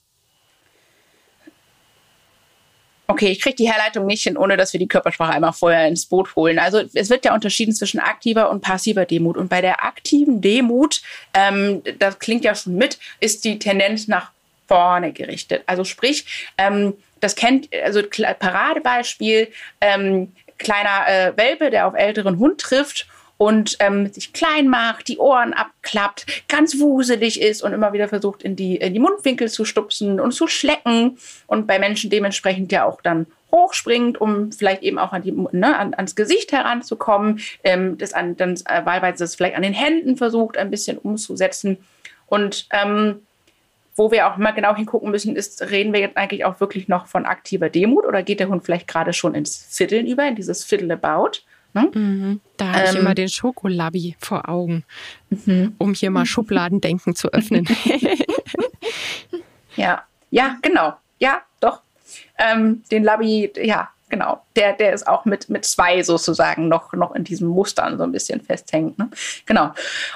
[3.10, 6.04] Okay, ich kriege die Herleitung nicht hin, ohne dass wir die Körpersprache einmal vorher ins
[6.04, 6.58] Boot holen.
[6.58, 9.38] Also es wird ja unterschieden zwischen aktiver und passiver Demut.
[9.38, 11.00] Und bei der aktiven Demut,
[11.32, 14.30] ähm, das klingt ja schon mit, ist die Tendenz nach
[14.66, 15.62] vorne gerichtet.
[15.64, 19.48] Also sprich, ähm, das kennt, also Paradebeispiel,
[19.80, 23.06] ähm, kleiner äh, Welpe, der auf älteren Hund trifft
[23.38, 28.42] und ähm, sich klein macht, die Ohren abklappt, ganz wuselig ist und immer wieder versucht,
[28.42, 32.84] in die, in die Mundwinkel zu stupsen und zu schlecken und bei Menschen dementsprechend ja
[32.84, 37.96] auch dann hochspringt, um vielleicht eben auch an die, ne, an, ans Gesicht heranzukommen, ähm,
[37.96, 41.78] das an, dann äh, wahlweise das vielleicht an den Händen versucht, ein bisschen umzusetzen.
[42.26, 43.22] Und ähm,
[43.94, 47.06] wo wir auch mal genau hingucken müssen, ist, reden wir jetzt eigentlich auch wirklich noch
[47.06, 50.64] von aktiver Demut oder geht der Hund vielleicht gerade schon ins Fiddeln über, in dieses
[50.64, 51.40] Fiddle about?
[51.74, 51.90] Ne?
[51.92, 52.40] Mhm.
[52.56, 54.84] Da habe ähm, ich immer den Schokolabi vor Augen,
[55.30, 55.74] mhm.
[55.78, 57.68] um hier mal Schubladendenken zu öffnen.
[59.76, 60.94] ja, ja, genau.
[61.18, 61.82] Ja, doch.
[62.38, 64.42] Ähm, den Labi, ja, genau.
[64.56, 68.12] Der, der ist auch mit, mit zwei sozusagen noch, noch in diesen Mustern so ein
[68.12, 68.98] bisschen festhängt.
[68.98, 69.10] Ne?
[69.46, 69.72] Genau.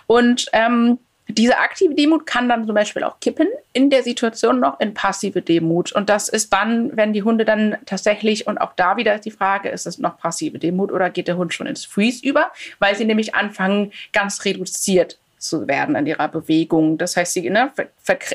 [0.07, 0.99] Und ähm,
[1.33, 5.43] diese aktive Demut kann dann zum Beispiel auch kippen in der Situation noch in passive
[5.43, 5.93] Demut.
[5.93, 9.31] Und das ist dann, wenn die Hunde dann tatsächlich, und auch da wieder ist die
[9.31, 12.95] Frage, ist es noch passive Demut oder geht der Hund schon ins Freeze über, weil
[12.95, 16.99] sie nämlich anfangen, ganz reduziert zu werden in ihrer Bewegung.
[16.99, 17.73] Das heißt, sie, ne,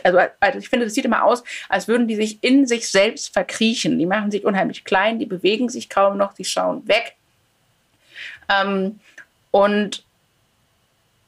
[0.04, 3.34] also, also ich finde, das sieht immer aus, als würden die sich in sich selbst
[3.34, 3.98] verkriechen.
[3.98, 7.16] Die machen sich unheimlich klein, die bewegen sich kaum noch, die schauen weg.
[8.50, 9.00] Ähm,
[9.52, 10.04] und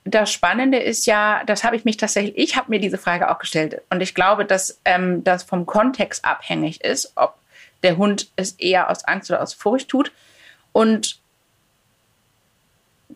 [0.05, 3.39] das Spannende ist ja, das habe ich mich tatsächlich, ich habe mir diese Frage auch
[3.39, 3.81] gestellt.
[3.89, 7.35] Und ich glaube, dass ähm, das vom Kontext abhängig ist, ob
[7.83, 10.11] der Hund es eher aus Angst oder aus Furcht tut.
[10.71, 11.19] Und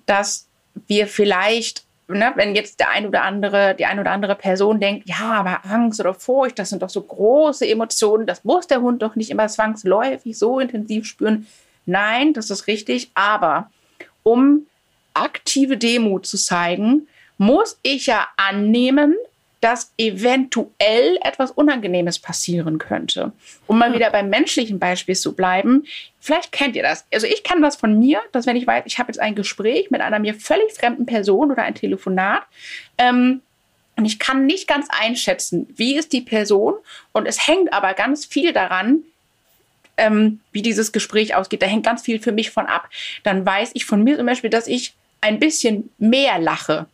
[0.06, 0.48] dass
[0.88, 5.08] wir vielleicht, ne, wenn jetzt der ein oder andere, die ein oder andere Person denkt,
[5.08, 9.02] ja, aber Angst oder Furcht, das sind doch so große Emotionen, das muss der Hund
[9.02, 11.48] doch nicht immer zwangsläufig so intensiv spüren.
[11.86, 13.70] Nein, das ist richtig, aber
[14.24, 14.66] um
[15.14, 19.16] aktive Demut zu zeigen, muss ich ja annehmen,
[19.62, 23.32] dass eventuell etwas Unangenehmes passieren könnte.
[23.66, 25.86] Um mal wieder beim menschlichen Beispiel zu bleiben,
[26.20, 27.06] vielleicht kennt ihr das.
[27.14, 29.90] Also ich kenne das von mir, dass wenn ich weiß, ich habe jetzt ein Gespräch
[29.90, 32.44] mit einer mir völlig fremden Person oder ein Telefonat,
[32.98, 33.42] ähm,
[33.96, 36.76] und ich kann nicht ganz einschätzen, wie ist die Person.
[37.12, 39.04] Und es hängt aber ganz viel daran,
[39.98, 41.62] ähm, wie dieses Gespräch ausgeht.
[41.62, 42.90] Da hängt ganz viel für mich von ab.
[43.24, 46.88] Dann weiß ich von mir zum Beispiel, dass ich ein bisschen mehr lache,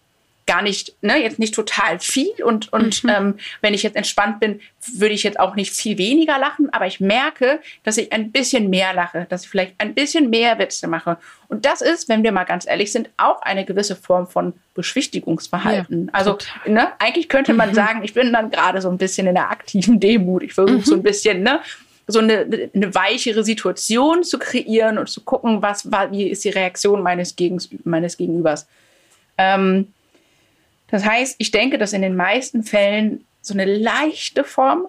[0.50, 3.10] gar nicht, ne, jetzt nicht total viel und, und mhm.
[3.10, 4.60] ähm, wenn ich jetzt entspannt bin,
[4.96, 8.72] würde ich jetzt auch nicht viel weniger lachen, aber ich merke, dass ich ein bisschen
[8.72, 11.18] mehr lache, dass ich vielleicht ein bisschen mehr Witze mache.
[11.50, 16.08] Und das ist, wenn wir mal ganz ehrlich sind, auch eine gewisse Form von Beschwichtigungsverhalten.
[16.08, 17.76] Ja, also ne, eigentlich könnte man mhm.
[17.76, 20.42] sagen, ich bin dann gerade so ein bisschen in der aktiven Demut.
[20.42, 20.84] Ich versuche mhm.
[20.84, 21.60] so ein bisschen, ne,
[22.10, 27.02] so eine, eine weichere Situation zu kreieren und zu gucken, was, wie ist die Reaktion
[27.02, 28.68] meines, Gegens, meines Gegenübers.
[29.38, 29.94] Ähm,
[30.92, 34.88] Das heißt, ich denke, dass in den meisten Fällen so eine leichte Form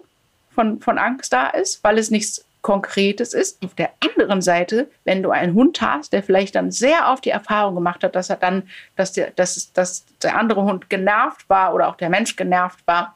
[0.55, 3.63] von, von Angst da ist, weil es nichts Konkretes ist.
[3.63, 7.29] Auf der anderen Seite, wenn du einen Hund hast, der vielleicht dann sehr oft die
[7.29, 8.63] Erfahrung gemacht hat, dass er dann,
[8.95, 13.15] dass der, dass, dass der andere Hund genervt war oder auch der Mensch genervt war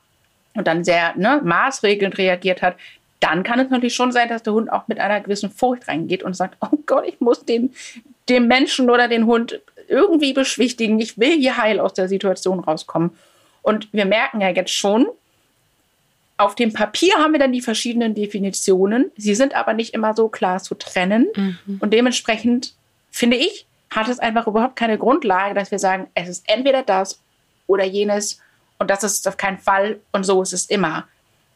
[0.53, 2.75] und dann sehr ne, maßregelnd reagiert hat,
[3.19, 6.23] dann kann es natürlich schon sein, dass der Hund auch mit einer gewissen Furcht reingeht
[6.23, 7.73] und sagt, oh Gott, ich muss den,
[8.29, 10.99] dem Menschen oder den Hund irgendwie beschwichtigen.
[10.99, 13.11] Ich will hier heil aus der Situation rauskommen.
[13.61, 15.07] Und wir merken ja jetzt schon,
[16.37, 19.11] auf dem Papier haben wir dann die verschiedenen Definitionen.
[19.15, 21.27] Sie sind aber nicht immer so klar zu trennen.
[21.35, 21.77] Mhm.
[21.79, 22.73] Und dementsprechend,
[23.09, 27.19] finde ich, hat es einfach überhaupt keine Grundlage, dass wir sagen, es ist entweder das
[27.67, 28.41] oder jenes
[28.77, 31.07] und das ist auf keinen Fall und so ist es immer.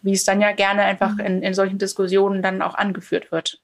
[0.02, 1.20] Wie es dann ja gerne einfach mhm.
[1.20, 3.62] in, in solchen Diskussionen dann auch angeführt wird.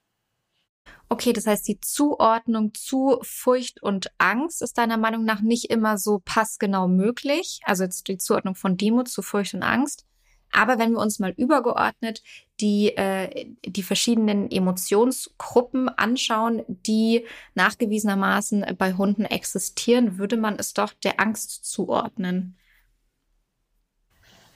[1.07, 5.97] Okay, das heißt, die Zuordnung zu Furcht und Angst ist deiner Meinung nach nicht immer
[5.97, 7.59] so passgenau möglich.
[7.63, 10.05] Also jetzt die Zuordnung von Demut zu Furcht und Angst.
[10.51, 12.23] Aber wenn wir uns mal übergeordnet
[12.61, 20.93] die, äh, die verschiedenen Emotionsgruppen anschauen, die nachgewiesenermaßen bei Hunden existieren, würde man es doch
[20.93, 22.57] der Angst zuordnen.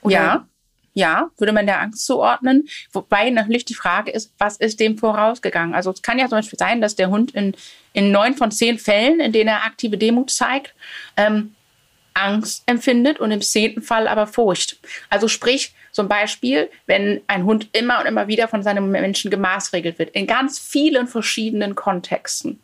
[0.02, 0.14] Oder?
[0.14, 0.48] Ja,
[0.94, 2.68] ja, würde man der Angst zuordnen.
[2.92, 5.74] Wobei natürlich die Frage ist, was ist dem vorausgegangen?
[5.74, 7.54] Also es kann ja zum Beispiel sein, dass der Hund in,
[7.92, 10.74] in neun von zehn Fällen, in denen er aktive Demut zeigt,
[11.16, 11.54] ähm,
[12.14, 14.78] Angst empfindet und im zehnten Fall aber Furcht.
[15.08, 19.98] Also sprich, zum Beispiel, wenn ein Hund immer und immer wieder von seinem Menschen gemaßregelt
[19.98, 22.60] wird, in ganz vielen verschiedenen Kontexten.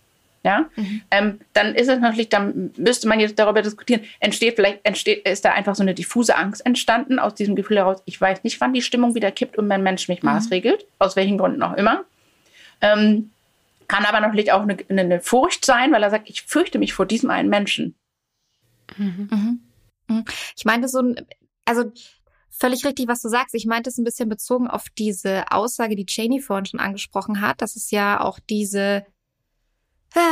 [0.46, 1.02] Ja, mhm.
[1.10, 5.44] ähm, dann ist es natürlich, dann müsste man jetzt darüber diskutieren, entsteht vielleicht, entsteht, ist
[5.44, 8.72] da einfach so eine diffuse Angst entstanden aus diesem Gefühl heraus, ich weiß nicht, wann
[8.72, 10.28] die Stimmung wieder kippt und mein Mensch mich mhm.
[10.28, 12.04] maßregelt, aus welchen Gründen auch immer.
[12.80, 13.32] Ähm,
[13.88, 17.06] kann aber natürlich auch eine, eine, Furcht sein, weil er sagt, ich fürchte mich vor
[17.06, 17.96] diesem einen Menschen.
[18.96, 19.28] Mhm.
[19.28, 19.60] mhm.
[20.06, 20.24] mhm.
[20.56, 21.26] Ich meine, so ein,
[21.64, 21.90] also
[22.50, 23.56] völlig richtig, was du sagst.
[23.56, 27.60] Ich meinte es ein bisschen bezogen auf diese Aussage, die Janie vorhin schon angesprochen hat,
[27.62, 29.04] dass es ja auch diese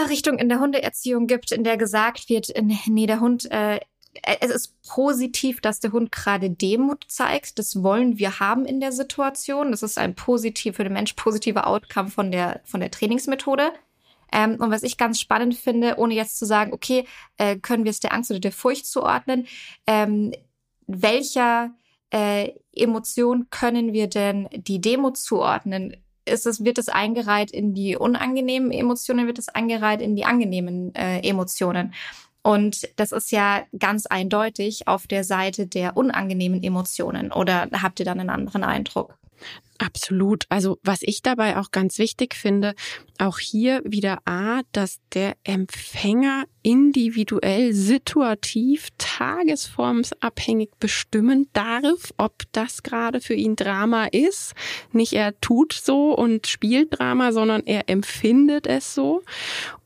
[0.09, 2.53] Richtung in der Hundeerziehung gibt, in der gesagt wird,
[2.87, 3.81] nee, der Hund, äh,
[4.23, 7.59] es ist positiv, dass der Hund gerade Demut zeigt.
[7.59, 9.71] Das wollen wir haben in der Situation.
[9.71, 13.73] Das ist ein positiv für den Mensch positiver Outcome von der von der Trainingsmethode.
[14.33, 17.91] Ähm, und was ich ganz spannend finde, ohne jetzt zu sagen, okay, äh, können wir
[17.91, 19.47] es der Angst oder der Furcht zuordnen,
[19.87, 20.33] ähm,
[20.87, 21.73] welcher
[22.11, 25.97] äh, Emotion können wir denn die Demo zuordnen?
[26.27, 30.95] Ist es, wird es eingereiht in die unangenehmen Emotionen, wird es eingereiht in die angenehmen
[30.95, 31.93] äh, Emotionen?
[32.43, 37.33] Und das ist ja ganz eindeutig auf der Seite der unangenehmen Emotionen.
[37.33, 39.17] Oder habt ihr dann einen anderen Eindruck?
[39.79, 40.45] Absolut.
[40.51, 42.75] Also was ich dabei auch ganz wichtig finde,
[43.19, 53.21] auch hier wieder A, dass der Empfänger individuell, situativ, tagesformsabhängig bestimmen darf, ob das gerade
[53.21, 54.55] für ihn Drama ist.
[54.93, 59.23] Nicht er tut so und spielt Drama, sondern er empfindet es so.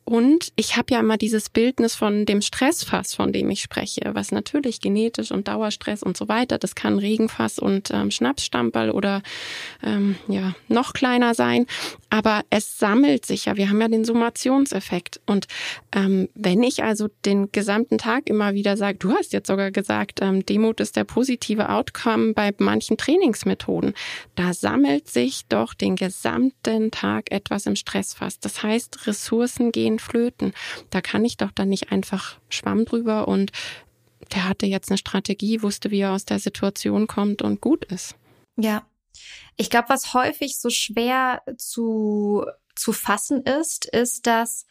[0.09, 4.33] Und ich habe ja immer dieses Bildnis von dem Stressfass, von dem ich spreche, was
[4.33, 9.21] natürlich genetisch und Dauerstress und so weiter, das kann Regenfass und ähm, Schnapsstamperl oder
[9.83, 11.67] ähm, ja noch kleiner sein,
[12.09, 13.59] aber es sammelt sich ja.
[13.59, 15.47] Wir haben ja den Summationseffekt und
[15.93, 20.21] ähm, wenn ich also den gesamten Tag immer wieder sage, du hast jetzt sogar gesagt,
[20.23, 23.93] ähm, Demut ist der positive Outcome bei manchen Trainingsmethoden,
[24.37, 28.41] da sammelt sich doch den gesamten Tag etwas im Stressfass.
[28.41, 30.53] Das heißt, Ressourcen gehen flöten.
[30.91, 33.53] Da kann ich doch dann nicht einfach Schwamm drüber und
[34.33, 38.17] der hatte jetzt eine Strategie, wusste, wie er aus der Situation kommt und gut ist.
[38.57, 38.87] Ja.
[39.57, 44.67] Ich glaube, was häufig so schwer zu, zu fassen ist, ist, dass,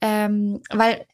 [0.00, 1.06] ähm, weil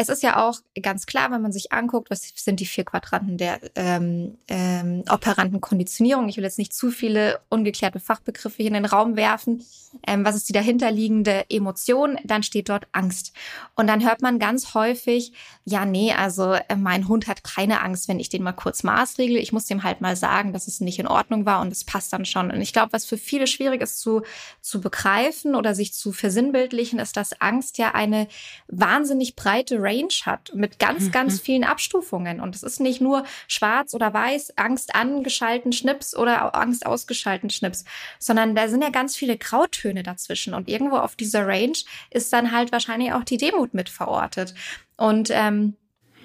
[0.00, 3.36] es ist ja auch ganz klar, wenn man sich anguckt, was sind die vier Quadranten
[3.36, 6.26] der ähm, ähm, operanten Konditionierung.
[6.30, 9.62] Ich will jetzt nicht zu viele ungeklärte Fachbegriffe hier in den Raum werfen.
[10.06, 12.16] Ähm, was ist die dahinterliegende Emotion?
[12.24, 13.32] Dann steht dort Angst.
[13.74, 15.32] Und dann hört man ganz häufig,
[15.66, 19.38] ja, nee, also äh, mein Hund hat keine Angst, wenn ich den mal kurz maßregle.
[19.38, 22.12] Ich muss dem halt mal sagen, dass es nicht in Ordnung war und es passt
[22.14, 22.50] dann schon.
[22.50, 24.22] Und ich glaube, was für viele schwierig ist zu,
[24.62, 28.28] zu begreifen oder sich zu versinnbildlichen, ist, dass Angst ja eine
[28.68, 29.89] wahnsinnig breite Range
[30.26, 31.12] hat mit ganz, mhm.
[31.12, 32.40] ganz vielen Abstufungen.
[32.40, 37.84] Und es ist nicht nur schwarz oder weiß, Angst angeschalten Schnips oder Angst ausgeschalten Schnips,
[38.18, 40.54] sondern da sind ja ganz viele Grautöne dazwischen.
[40.54, 41.78] Und irgendwo auf dieser Range
[42.10, 44.54] ist dann halt wahrscheinlich auch die Demut mit verortet.
[44.96, 45.74] Und ähm,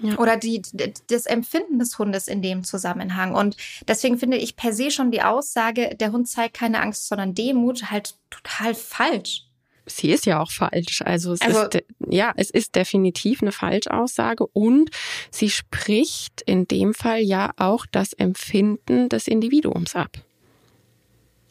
[0.01, 0.17] ja.
[0.17, 0.61] Oder die,
[1.07, 3.33] das Empfinden des Hundes in dem Zusammenhang.
[3.33, 3.55] Und
[3.87, 7.91] deswegen finde ich per se schon die Aussage, der Hund zeigt keine Angst, sondern Demut
[7.91, 9.44] halt total falsch.
[9.85, 11.01] Sie ist ja auch falsch.
[11.03, 14.89] Also es also, ist ja, es ist definitiv eine Falschaussage und
[15.31, 20.17] sie spricht in dem Fall ja auch das Empfinden des Individuums ab.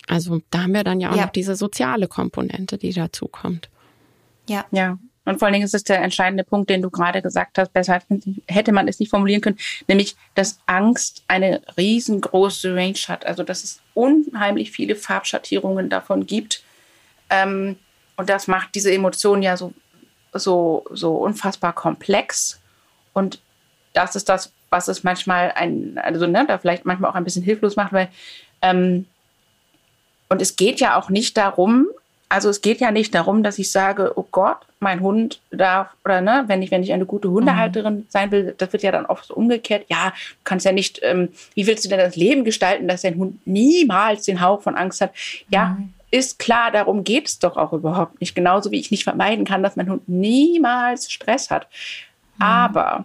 [0.06, 1.24] Also da haben wir dann ja auch ja.
[1.24, 3.70] noch diese soziale Komponente, die dazu kommt.
[4.48, 4.66] Ja.
[4.70, 4.98] Ja.
[5.24, 8.00] Und vor allen Dingen ist es der entscheidende Punkt, den du gerade gesagt hast, besser
[8.46, 13.24] hätte man es nicht formulieren können, nämlich, dass Angst eine riesengroße Range hat.
[13.24, 16.62] Also, dass es unheimlich viele Farbschattierungen davon gibt.
[17.30, 17.76] Ähm,
[18.16, 19.72] und das macht diese Emotion ja so,
[20.32, 22.60] so, so unfassbar komplex.
[23.12, 23.40] Und
[23.92, 27.42] das ist das, was es manchmal ein, also ne, da vielleicht manchmal auch ein bisschen
[27.42, 28.08] hilflos macht, weil
[28.62, 29.06] ähm,
[30.28, 31.86] und es geht ja auch nicht darum,
[32.28, 36.20] also es geht ja nicht darum, dass ich sage, oh Gott, mein Hund darf, oder
[36.20, 38.06] ne, wenn ich, wenn ich eine gute Hundehalterin mhm.
[38.08, 39.84] sein will, das wird ja dann oft so umgekehrt.
[39.88, 43.16] Ja, du kannst ja nicht, ähm, wie willst du denn das Leben gestalten, dass dein
[43.16, 45.12] Hund niemals den Hauch von Angst hat?
[45.48, 45.94] Ja, mhm.
[46.14, 48.36] Ist klar, darum geht es doch auch überhaupt nicht.
[48.36, 51.66] Genauso wie ich nicht vermeiden kann, dass mein Hund niemals Stress hat.
[52.36, 52.44] Mhm.
[52.44, 53.04] Aber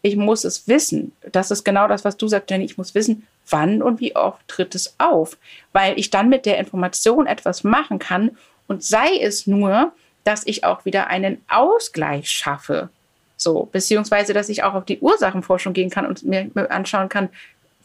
[0.00, 1.12] ich muss es wissen.
[1.30, 2.64] Das ist genau das, was du sagst, Jenny.
[2.64, 5.36] Ich muss wissen, wann und wie oft tritt es auf.
[5.74, 9.92] Weil ich dann mit der Information etwas machen kann und sei es nur,
[10.24, 12.88] dass ich auch wieder einen Ausgleich schaffe.
[13.36, 17.28] So, beziehungsweise, dass ich auch auf die Ursachenforschung gehen kann und mir anschauen kann,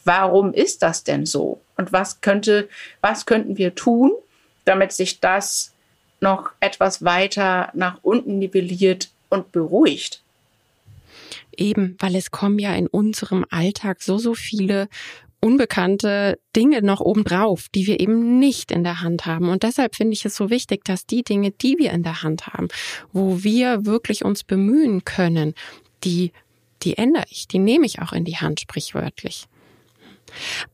[0.05, 1.59] warum ist das denn so?
[1.75, 2.69] Und was könnte,
[3.01, 4.13] was könnten wir tun,
[4.65, 5.73] damit sich das
[6.19, 10.21] noch etwas weiter nach unten nivelliert und beruhigt?
[11.55, 14.87] Eben, weil es kommen ja in unserem Alltag so, so viele
[15.43, 19.49] unbekannte Dinge noch obendrauf, die wir eben nicht in der Hand haben.
[19.49, 22.47] Und deshalb finde ich es so wichtig, dass die Dinge, die wir in der Hand
[22.47, 22.69] haben,
[23.11, 25.53] wo wir wirklich uns bemühen können,
[26.05, 26.31] die,
[26.81, 29.47] die ändere ich, die nehme ich auch in die Hand, sprichwörtlich.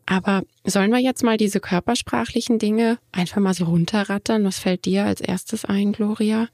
[0.06, 4.44] Aber sollen wir jetzt mal diese körpersprachlichen Dinge einfach mal so runterrattern?
[4.44, 6.48] Was fällt dir als erstes ein, Gloria?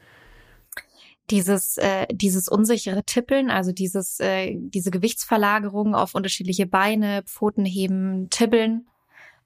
[1.32, 8.30] dieses äh, dieses unsichere Tippeln, also dieses äh, diese Gewichtsverlagerung auf unterschiedliche Beine, Pfoten heben,
[8.30, 8.88] tippeln,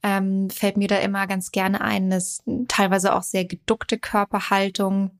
[0.04, 2.10] ähm, fällt mir da immer ganz gerne ein.
[2.10, 5.20] Das teilweise auch sehr geduckte Körperhaltung.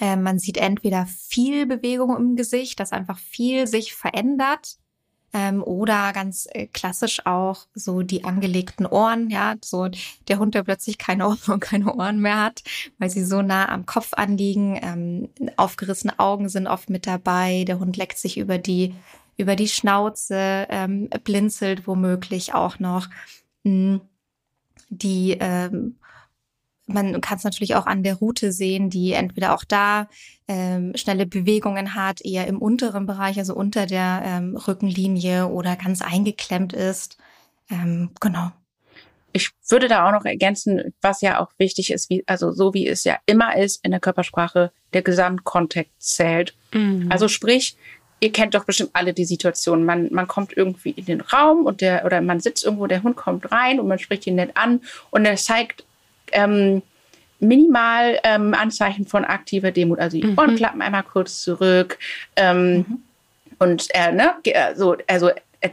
[0.00, 4.76] Äh, man sieht entweder viel Bewegung im Gesicht, dass einfach viel sich verändert
[5.32, 9.88] ähm, oder ganz äh, klassisch auch so die angelegten Ohren, ja, so
[10.28, 12.62] der Hund, der plötzlich keine Ohren und keine Ohren mehr hat,
[12.98, 14.78] weil sie so nah am Kopf anliegen.
[14.82, 17.64] Ähm, aufgerissene Augen sind oft mit dabei.
[17.66, 18.94] Der Hund leckt sich über die
[19.38, 23.08] über die Schnauze, ähm, blinzelt womöglich auch noch.
[23.64, 24.00] Hm,
[24.88, 25.96] die ähm,
[26.86, 30.08] man kann es natürlich auch an der Route sehen, die entweder auch da
[30.48, 36.00] ähm, schnelle Bewegungen hat, eher im unteren Bereich, also unter der ähm, Rückenlinie oder ganz
[36.00, 37.18] eingeklemmt ist.
[37.70, 38.52] Ähm, genau.
[39.32, 42.86] Ich würde da auch noch ergänzen, was ja auch wichtig ist, wie, also so wie
[42.86, 46.54] es ja immer ist in der Körpersprache, der Gesamtkontext zählt.
[46.72, 47.08] Mhm.
[47.10, 47.76] Also sprich,
[48.20, 49.84] ihr kennt doch bestimmt alle die Situation.
[49.84, 53.16] Man, man kommt irgendwie in den Raum und der, oder man sitzt irgendwo, der Hund
[53.16, 55.84] kommt rein und man spricht ihn nett an und er zeigt
[56.32, 56.82] ähm,
[57.38, 59.98] minimal ähm, Anzeichen von aktiver Demut.
[59.98, 60.38] Also die mhm.
[60.38, 61.98] Ohren klappen einmal kurz zurück.
[62.36, 63.02] Ähm, mhm.
[63.58, 64.34] Und er, ne,
[64.74, 65.70] so, also er,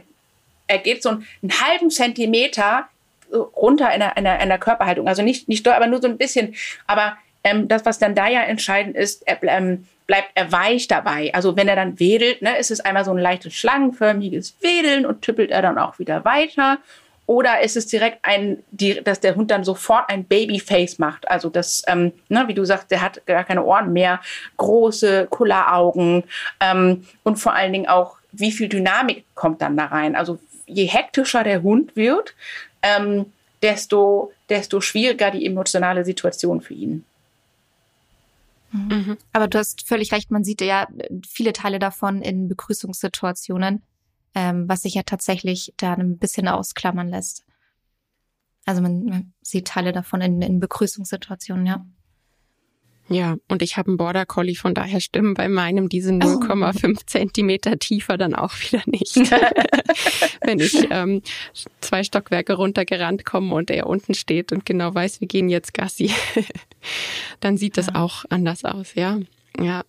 [0.66, 2.88] er geht so einen, einen halben Zentimeter
[3.32, 5.08] runter in der, in der, in der Körperhaltung.
[5.08, 6.54] Also nicht, nicht doll, aber nur so ein bisschen.
[6.86, 11.32] Aber ähm, das, was dann da ja entscheidend ist, er, ähm, bleibt er weich dabei.
[11.34, 15.22] Also wenn er dann wedelt, ne, ist es einmal so ein leichtes schlangenförmiges Wedeln und
[15.22, 16.78] tüppelt er dann auch wieder weiter.
[17.26, 21.28] Oder ist es direkt ein, die, dass der Hund dann sofort ein Babyface macht?
[21.30, 24.20] Also das, ähm, ne, wie du sagst, der hat gar keine Ohren mehr,
[24.58, 26.24] große Kulleraugen
[26.60, 30.16] ähm, und vor allen Dingen auch, wie viel Dynamik kommt dann da rein?
[30.16, 32.34] Also je hektischer der Hund wird,
[32.82, 33.26] ähm,
[33.62, 37.04] desto, desto schwieriger die emotionale Situation für ihn.
[38.72, 39.16] Mhm.
[39.32, 40.88] Aber du hast völlig recht, man sieht ja
[41.26, 43.82] viele Teile davon in Begrüßungssituationen
[44.34, 47.44] ähm, was sich ja tatsächlich da ein bisschen ausklammern lässt.
[48.66, 51.84] Also man, man sieht Teile davon in, in Begrüßungssituationen, ja.
[53.10, 57.00] Ja, und ich habe einen Border Collie, von daher stimmen bei meinem diese 0,5 oh.
[57.06, 59.16] Zentimeter tiefer dann auch wieder nicht.
[60.40, 61.20] Wenn ich ähm,
[61.80, 66.12] zwei Stockwerke runtergerannt komme und er unten steht und genau weiß, wir gehen jetzt Gassi,
[67.40, 67.96] dann sieht das ja.
[67.96, 69.20] auch anders aus, ja.
[69.60, 69.84] Ja,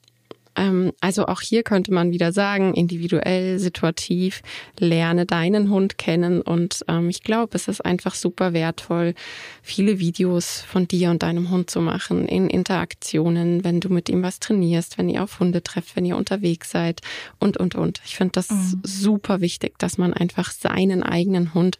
[1.01, 4.41] also auch hier könnte man wieder sagen, individuell, situativ,
[4.79, 6.41] lerne deinen Hund kennen.
[6.41, 9.13] Und ähm, ich glaube, es ist einfach super wertvoll,
[9.61, 14.23] viele Videos von dir und deinem Hund zu machen in Interaktionen, wenn du mit ihm
[14.23, 17.01] was trainierst, wenn ihr auf Hunde trefft, wenn ihr unterwegs seid
[17.39, 18.01] und, und, und.
[18.05, 18.81] Ich finde das mhm.
[18.83, 21.77] super wichtig, dass man einfach seinen eigenen Hund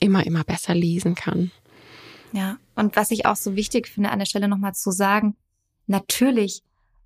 [0.00, 1.50] immer, immer besser lesen kann.
[2.32, 5.36] Ja, und was ich auch so wichtig finde, an der Stelle nochmal zu sagen,
[5.86, 6.62] natürlich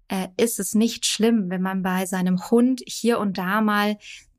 [0.08, 3.96] äh, ist es nicht schlimm, wenn man bei seinem Hund hier und da mal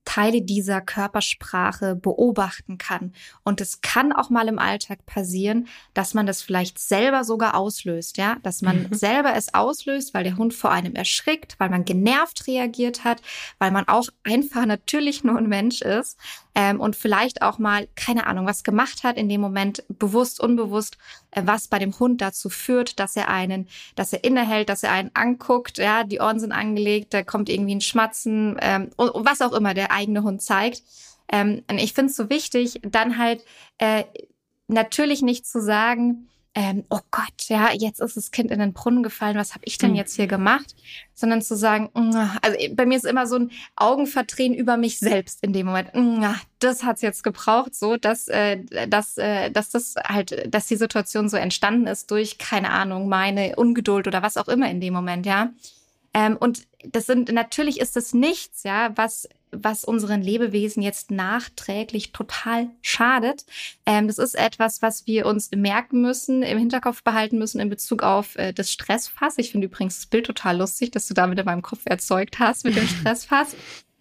[0.10, 3.14] Teile dieser Körpersprache beobachten kann.
[3.44, 8.18] Und es kann auch mal im Alltag passieren, dass man das vielleicht selber sogar auslöst,
[8.18, 8.96] ja, dass man mhm.
[8.96, 13.22] selber es auslöst, weil der Hund vor einem erschrickt, weil man genervt reagiert hat,
[13.60, 16.18] weil man auch einfach natürlich nur ein Mensch ist
[16.56, 20.98] ähm, und vielleicht auch mal, keine Ahnung, was gemacht hat in dem Moment, bewusst, unbewusst,
[21.32, 24.92] äh, was bei dem Hund dazu führt, dass er einen, dass er innehält, dass er
[24.92, 29.26] einen anguckt, ja, die Ohren sind angelegt, da kommt irgendwie ein Schmatzen ähm, und, und
[29.26, 30.84] was auch immer der eigene Hund zeigt.
[31.32, 33.44] Ähm, ich finde es so wichtig, dann halt
[33.78, 34.04] äh,
[34.68, 39.04] natürlich nicht zu sagen, ähm, oh Gott, ja, jetzt ist das Kind in den Brunnen
[39.04, 39.98] gefallen, was habe ich denn mhm.
[39.98, 40.76] jetzt hier gemacht?
[41.14, 41.90] Sondern zu sagen,
[42.42, 45.92] also bei mir ist immer so ein Augenverdrehen über mich selbst in dem Moment.
[46.58, 51.30] Das hat's jetzt gebraucht, so dass, äh, dass, äh, dass das halt, dass die Situation
[51.30, 55.26] so entstanden ist durch, keine Ahnung, meine Ungeduld oder was auch immer in dem Moment,
[55.26, 55.52] ja.
[56.14, 62.12] Ähm, und das sind natürlich ist es nichts, ja, was was unseren Lebewesen jetzt nachträglich
[62.12, 63.46] total schadet.
[63.86, 68.04] Ähm, das ist etwas, was wir uns merken müssen, im Hinterkopf behalten müssen in Bezug
[68.04, 69.38] auf äh, das Stressfass.
[69.38, 72.66] Ich finde übrigens das Bild total lustig, dass du damit in meinem Kopf erzeugt hast
[72.66, 73.56] mit dem Stressfass.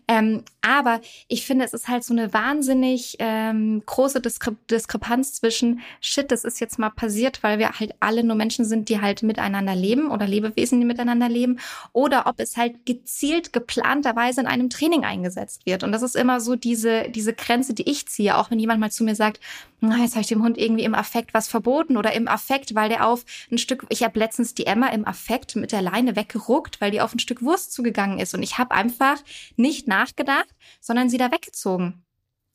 [0.09, 5.80] Ähm, aber ich finde, es ist halt so eine wahnsinnig ähm, große Diskre Diskrepanz zwischen,
[6.00, 9.22] shit, das ist jetzt mal passiert, weil wir halt alle nur Menschen sind, die halt
[9.22, 11.59] miteinander leben oder Lebewesen, die miteinander leben,
[11.92, 15.84] oder ob es halt gezielt, geplanterweise in einem Training eingesetzt wird.
[15.84, 18.90] Und das ist immer so diese, diese Grenze, die ich ziehe, auch wenn jemand mal
[18.90, 19.40] zu mir sagt,
[19.80, 22.88] na, jetzt habe ich dem Hund irgendwie im Affekt was verboten oder im Affekt, weil
[22.88, 26.80] der auf ein Stück, ich habe letztens die Emma im Affekt mit der Leine weggeruckt,
[26.80, 28.34] weil die auf ein Stück Wurst zugegangen ist.
[28.34, 29.18] Und ich habe einfach
[29.56, 30.49] nicht nachgedacht,
[30.80, 32.05] sondern sie da weggezogen.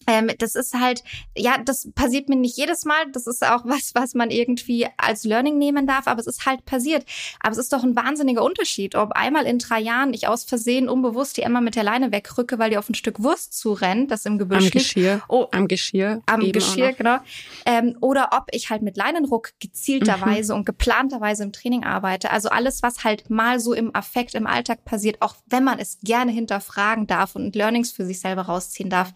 [0.08, 1.04] Ähm, das ist halt,
[1.38, 3.12] ja, das passiert mir nicht jedes Mal.
[3.12, 6.66] Das ist auch was, was man irgendwie als Learning nehmen darf, aber es ist halt
[6.66, 7.06] passiert.
[7.40, 10.90] Aber es ist doch ein wahnsinniger Unterschied, ob einmal in drei Jahren ich aus Versehen
[10.90, 14.26] unbewusst die Emma mit der Leine wegrücke, weil die auf ein Stück Wurst zurennt, das
[14.26, 16.22] im Gebüsch am Geschirr, Oh, am Geschirr.
[16.26, 17.18] Am Geschirr, genau.
[17.66, 20.60] Ähm, oder ob ich halt mit Leinenruck gezielterweise mhm.
[20.60, 22.32] und geplanterweise im Training arbeite.
[22.32, 26.00] Also alles, was halt mal so im Affekt, im Alltag passiert, auch wenn man es
[26.04, 29.14] gerne hinterfragen darf und Learnings für sich selber rausziehen darf,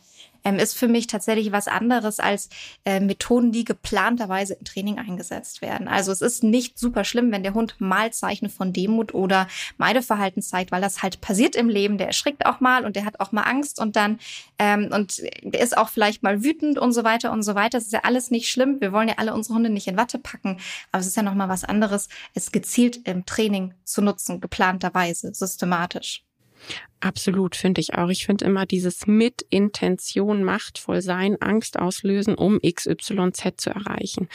[0.47, 2.49] ähm, ist für mich tatsächlich was anderes als
[2.85, 5.89] äh, Methoden, die geplanterweise im Training eingesetzt werden.
[5.89, 10.41] Also es ist nicht super schlimm, wenn der Hund mal Zeichen von Demut oder Meideverhalten
[10.41, 11.97] zeigt, weil das halt passiert im Leben.
[11.97, 14.19] Der erschrickt auch mal und der hat auch mal Angst und dann
[14.57, 17.77] ähm, und der ist auch vielleicht mal wütend und so weiter und so weiter.
[17.77, 18.79] Das ist ja alles nicht schlimm.
[18.79, 20.59] Wir wollen ja alle unsere Hunde nicht in Watte packen,
[20.93, 25.33] aber es ist ja noch mal was anderes, es gezielt im Training zu nutzen, geplanterweise,
[25.33, 26.26] systematisch.
[26.99, 28.09] Absolut, finde ich auch.
[28.09, 34.27] Ich finde immer dieses mit Intention machtvoll sein, Angst auslösen, um XYZ zu erreichen.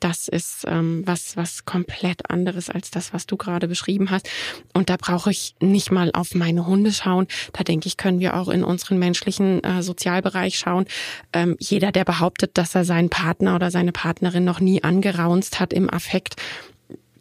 [0.00, 4.28] Das ist ähm, was, was komplett anderes als das, was du gerade beschrieben hast.
[4.74, 7.28] Und da brauche ich nicht mal auf meine Hunde schauen.
[7.52, 10.86] Da denke ich, können wir auch in unseren menschlichen äh, Sozialbereich schauen.
[11.32, 15.72] Ähm, jeder, der behauptet, dass er seinen Partner oder seine Partnerin noch nie angeraunzt hat
[15.72, 16.34] im Affekt,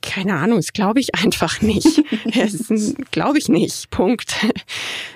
[0.08, 2.04] keine Ahnung, das glaube ich einfach nicht.
[3.12, 3.90] glaube ich nicht.
[3.90, 4.36] Punkt.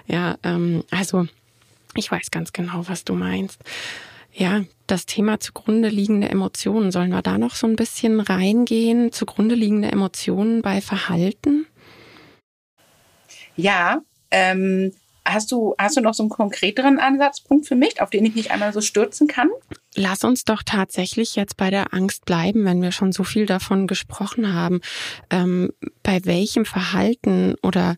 [0.07, 1.27] Ja, ähm, also
[1.95, 3.59] ich weiß ganz genau, was du meinst.
[4.33, 9.11] Ja, das Thema zugrunde liegende Emotionen, sollen wir da noch so ein bisschen reingehen?
[9.11, 11.65] Zugrunde liegende Emotionen bei Verhalten?
[13.55, 18.25] Ja, ähm, Hast du, hast du noch so einen konkreteren Ansatzpunkt für mich, auf den
[18.25, 19.49] ich mich einmal so stürzen kann?
[19.95, 23.87] Lass uns doch tatsächlich jetzt bei der Angst bleiben, wenn wir schon so viel davon
[23.87, 24.79] gesprochen haben.
[25.29, 25.71] Ähm,
[26.01, 27.97] bei welchem Verhalten oder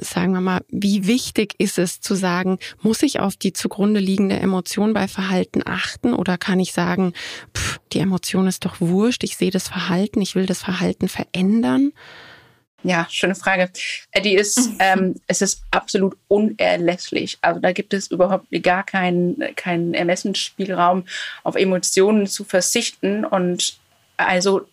[0.00, 4.36] sagen wir mal, wie wichtig ist es zu sagen, muss ich auf die zugrunde liegende
[4.36, 7.12] Emotion bei Verhalten achten oder kann ich sagen,
[7.56, 11.92] pff, die Emotion ist doch wurscht, ich sehe das Verhalten, ich will das Verhalten verändern?
[12.84, 13.70] Ja, schöne Frage.
[14.12, 14.76] Äh, die ist, mhm.
[14.78, 17.38] ähm, es ist absolut unerlässlich.
[17.40, 21.06] Also da gibt es überhaupt gar keinen, keinen Ermessensspielraum,
[21.42, 23.24] auf Emotionen zu verzichten.
[23.24, 23.78] Und
[24.18, 24.68] also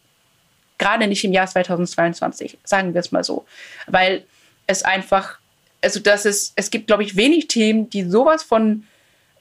[0.77, 3.45] gerade nicht im Jahr 2022, sagen wir es mal so.
[3.87, 4.25] Weil
[4.67, 5.39] es einfach,
[5.81, 8.85] also das ist, es gibt, glaube ich, wenig Themen, die sowas von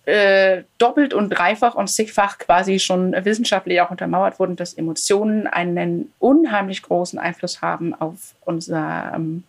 [0.07, 6.13] äh, doppelt und dreifach und zigfach quasi schon wissenschaftlich auch untermauert wurden, dass Emotionen einen
[6.19, 9.45] unheimlich großen Einfluss haben auf unser, ähm,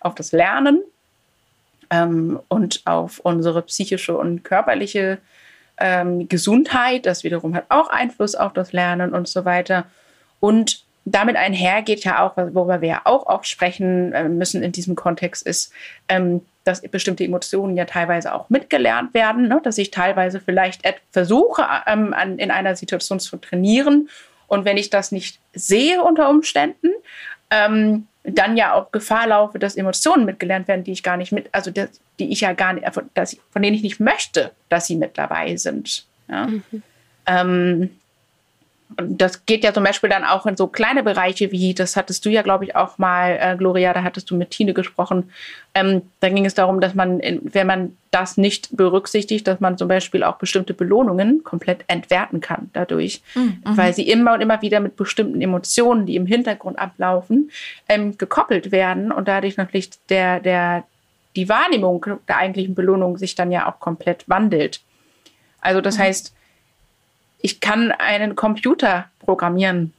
[0.00, 0.82] auf das Lernen
[1.90, 5.18] ähm, und auf unsere psychische und körperliche
[5.78, 7.06] ähm, Gesundheit.
[7.06, 9.86] Das wiederum hat auch Einfluss auf das Lernen und so weiter.
[10.40, 14.96] Und damit einhergeht ja auch, worüber wir ja auch, auch sprechen äh, müssen in diesem
[14.96, 15.72] Kontext, ist,
[16.08, 19.60] ähm, dass bestimmte Emotionen ja teilweise auch mitgelernt werden, ne?
[19.62, 24.08] dass ich teilweise vielleicht versuche, ähm, an, in einer Situation zu trainieren.
[24.48, 26.88] Und wenn ich das nicht sehe unter Umständen,
[27.50, 31.48] ähm, dann ja auch Gefahr laufe, dass Emotionen mitgelernt werden, die ich gar nicht mit,
[31.52, 34.96] also das, die ich ja gar nicht, dass, von denen ich nicht möchte, dass sie
[34.96, 36.04] mit dabei sind.
[36.28, 36.48] Ja?
[36.48, 36.82] Mhm.
[37.26, 37.90] Ähm,
[38.96, 42.30] das geht ja zum Beispiel dann auch in so kleine Bereiche wie, das hattest du
[42.30, 45.30] ja, glaube ich, auch mal, äh, Gloria, da hattest du mit Tine gesprochen.
[45.74, 49.88] Ähm, da ging es darum, dass man, wenn man das nicht berücksichtigt, dass man zum
[49.88, 53.60] Beispiel auch bestimmte Belohnungen komplett entwerten kann dadurch, mhm.
[53.64, 57.50] weil sie immer und immer wieder mit bestimmten Emotionen, die im Hintergrund ablaufen,
[57.88, 60.84] ähm, gekoppelt werden und dadurch natürlich der, der,
[61.34, 64.80] die Wahrnehmung der eigentlichen Belohnung sich dann ja auch komplett wandelt.
[65.60, 66.02] Also das mhm.
[66.02, 66.35] heißt,
[67.46, 69.92] ich kann einen Computer programmieren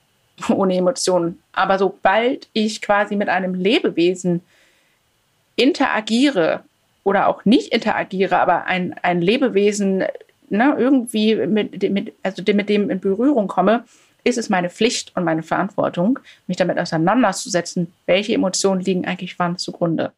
[0.48, 1.38] ohne Emotionen.
[1.52, 4.40] Aber sobald ich quasi mit einem Lebewesen
[5.54, 6.64] interagiere
[7.04, 10.04] oder auch nicht interagiere, aber ein, ein Lebewesen
[10.48, 13.84] ne, irgendwie mit, mit, also mit dem in Berührung komme,
[14.24, 19.58] ist es meine Pflicht und meine Verantwortung, mich damit auseinanderzusetzen, welche Emotionen liegen eigentlich wann
[19.58, 20.12] zugrunde.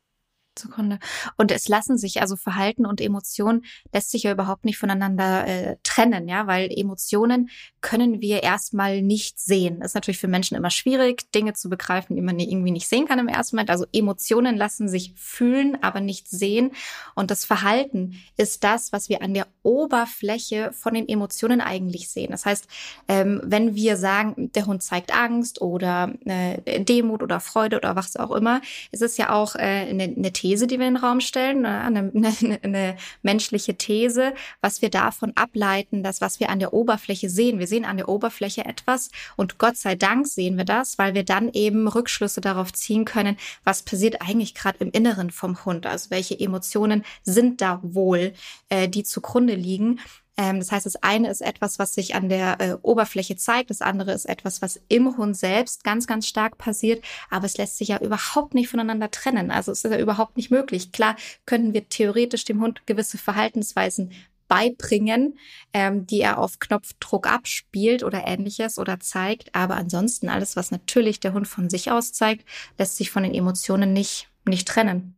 [0.59, 0.99] Sekunde.
[1.37, 5.77] Und es lassen sich also Verhalten und Emotionen lässt sich ja überhaupt nicht voneinander äh,
[5.83, 7.51] trennen, ja, weil Emotionen
[7.87, 9.79] können wir erstmal nicht sehen.
[9.79, 13.07] Das ist natürlich für Menschen immer schwierig, Dinge zu begreifen, die man irgendwie nicht sehen
[13.07, 13.71] kann im ersten Moment.
[13.71, 16.73] Also Emotionen lassen sich fühlen, aber nicht sehen.
[17.15, 22.33] Und das Verhalten ist das, was wir an der Oberfläche von den Emotionen eigentlich sehen.
[22.33, 22.67] Das heißt,
[23.07, 28.17] ähm, wenn wir sagen, der Hund zeigt Angst oder äh, Demut oder Freude oder was
[28.17, 31.21] auch immer, ist es ja auch äh, eine, eine These, die wir in den Raum
[31.21, 32.11] stellen, ne, eine,
[32.43, 37.61] eine, eine menschliche These, was wir davon ableiten, das, was wir an der Oberfläche sehen.
[37.61, 41.25] Wir sehen an der Oberfläche etwas und Gott sei Dank sehen wir das, weil wir
[41.25, 45.87] dann eben Rückschlüsse darauf ziehen können, was passiert eigentlich gerade im Inneren vom Hund.
[45.87, 48.33] Also welche Emotionen sind da wohl,
[48.69, 50.01] äh, die zugrunde liegen.
[50.37, 53.81] Ähm, das heißt, das eine ist etwas, was sich an der äh, Oberfläche zeigt, das
[53.81, 57.89] andere ist etwas, was im Hund selbst ganz, ganz stark passiert, aber es lässt sich
[57.89, 59.51] ja überhaupt nicht voneinander trennen.
[59.51, 60.93] Also es ist ja überhaupt nicht möglich.
[60.93, 61.17] Klar
[61.47, 64.13] könnten wir theoretisch dem Hund gewisse Verhaltensweisen
[64.49, 65.39] beibringen,
[65.73, 69.55] ähm, die er auf Knopfdruck abspielt oder ähnliches oder zeigt.
[69.55, 72.47] Aber ansonsten alles, was natürlich der Hund von sich aus zeigt,
[72.79, 75.17] lässt sich von den Emotionen nicht, nicht trennen.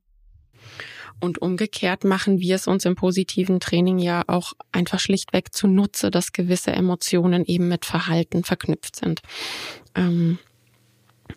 [1.20, 6.32] Und umgekehrt machen wir es uns im positiven Training ja auch einfach schlichtweg zunutze, dass
[6.32, 9.20] gewisse Emotionen eben mit Verhalten verknüpft sind.
[9.96, 10.38] Ähm,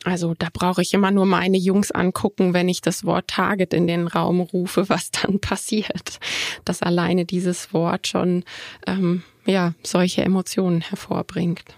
[0.03, 3.87] also da brauche ich immer nur meine Jungs angucken, wenn ich das Wort Target in
[3.87, 6.19] den Raum rufe, was dann passiert.
[6.65, 8.43] Dass alleine dieses Wort schon
[8.87, 11.75] ähm, ja solche Emotionen hervorbringt.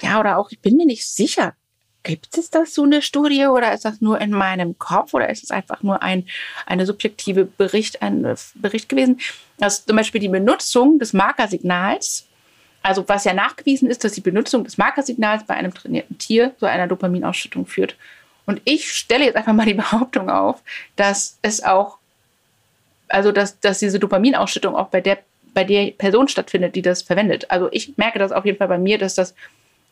[0.00, 1.54] Ja, oder auch, ich bin mir nicht sicher,
[2.04, 5.42] Gibt es das so eine Studie oder ist das nur in meinem Kopf oder ist
[5.42, 6.26] es einfach nur ein
[6.66, 9.20] eine subjektive Bericht, ein Bericht gewesen?
[9.56, 12.26] Dass zum Beispiel die Benutzung des Markersignals,
[12.84, 16.66] also was ja nachgewiesen ist, dass die Benutzung des Markersignals bei einem trainierten Tier zu
[16.66, 17.96] einer Dopaminausschüttung führt.
[18.44, 20.62] Und ich stelle jetzt einfach mal die Behauptung auf,
[20.94, 21.96] dass es auch,
[23.08, 25.18] also dass, dass diese Dopaminausschüttung auch bei der,
[25.54, 27.50] bei der Person stattfindet, die das verwendet.
[27.50, 29.34] Also ich merke das auf jeden Fall bei mir, dass das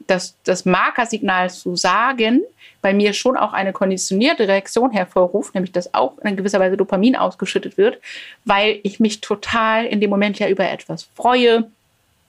[0.09, 2.43] das, das Markersignal zu sagen,
[2.81, 7.15] bei mir schon auch eine konditionierte Reaktion hervorruft, nämlich dass auch in gewisser Weise Dopamin
[7.15, 8.01] ausgeschüttet wird,
[8.45, 11.71] weil ich mich total in dem Moment ja über etwas freue,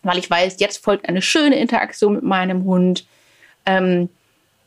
[0.03, 3.05] weil ich weiß, jetzt folgt eine schöne Interaktion mit meinem Hund.
[3.65, 4.09] Ähm,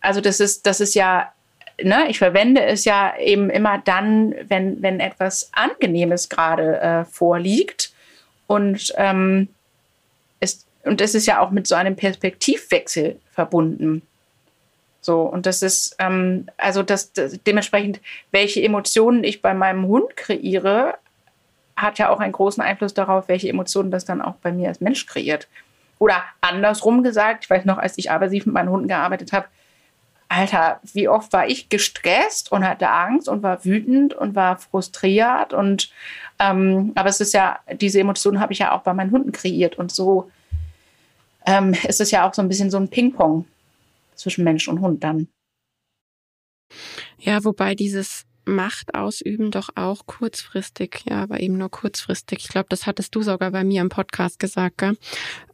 [0.01, 1.33] also das ist, das ist ja,
[1.83, 7.93] ne, ich verwende es ja eben immer dann, wenn, wenn etwas Angenehmes gerade äh, vorliegt.
[8.47, 9.49] Und ähm,
[10.41, 14.03] es und das ist ja auch mit so einem Perspektivwechsel verbunden.
[15.01, 20.17] So, und das ist, ähm, also das, das, dementsprechend, welche Emotionen ich bei meinem Hund
[20.17, 20.95] kreiere,
[21.77, 24.81] hat ja auch einen großen Einfluss darauf, welche Emotionen das dann auch bei mir als
[24.81, 25.47] Mensch kreiert.
[25.99, 29.47] Oder andersrum gesagt, ich weiß noch, als ich aversiv mit meinen Hunden gearbeitet habe,
[30.29, 35.53] Alter, wie oft war ich gestresst und hatte Angst und war wütend und war frustriert
[35.53, 35.93] und
[36.39, 39.79] ähm, aber es ist ja, diese Emotionen habe ich ja auch bei meinen Hunden kreiert
[39.79, 40.31] und so
[41.47, 43.47] ähm, ist es ja auch so ein bisschen so ein Ping-Pong
[44.17, 45.29] zwischen Mensch und Hund dann.
[47.19, 52.39] Ja, wobei dieses Macht ausüben doch auch kurzfristig, ja, aber eben nur kurzfristig.
[52.41, 54.97] Ich glaube, das hattest du sogar bei mir im Podcast gesagt, gell?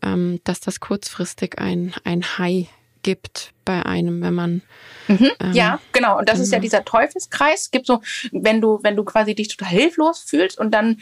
[0.03, 2.69] Ähm, dass das kurzfristig ein, ein High
[3.03, 4.63] gibt bei einem, wenn man
[5.09, 6.63] mhm, ähm, ja genau und das ist ja genau.
[6.63, 7.63] dieser Teufelskreis.
[7.63, 10.99] Es gibt so, wenn du wenn du quasi dich total hilflos fühlst und dann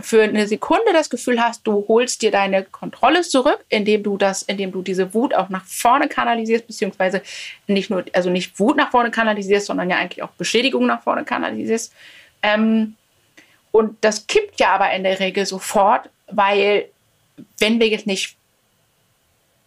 [0.00, 4.42] für eine Sekunde das Gefühl hast, du holst dir deine Kontrolle zurück, indem du das,
[4.42, 7.22] indem du diese Wut auch nach vorne kanalisierst, beziehungsweise
[7.66, 11.24] nicht nur, also nicht Wut nach vorne kanalisierst, sondern ja eigentlich auch Beschädigung nach vorne
[11.24, 11.92] kanalisierst.
[12.42, 12.94] Ähm,
[13.72, 16.86] und das kippt ja aber in der Regel sofort, weil
[17.58, 18.36] wenn wir jetzt nicht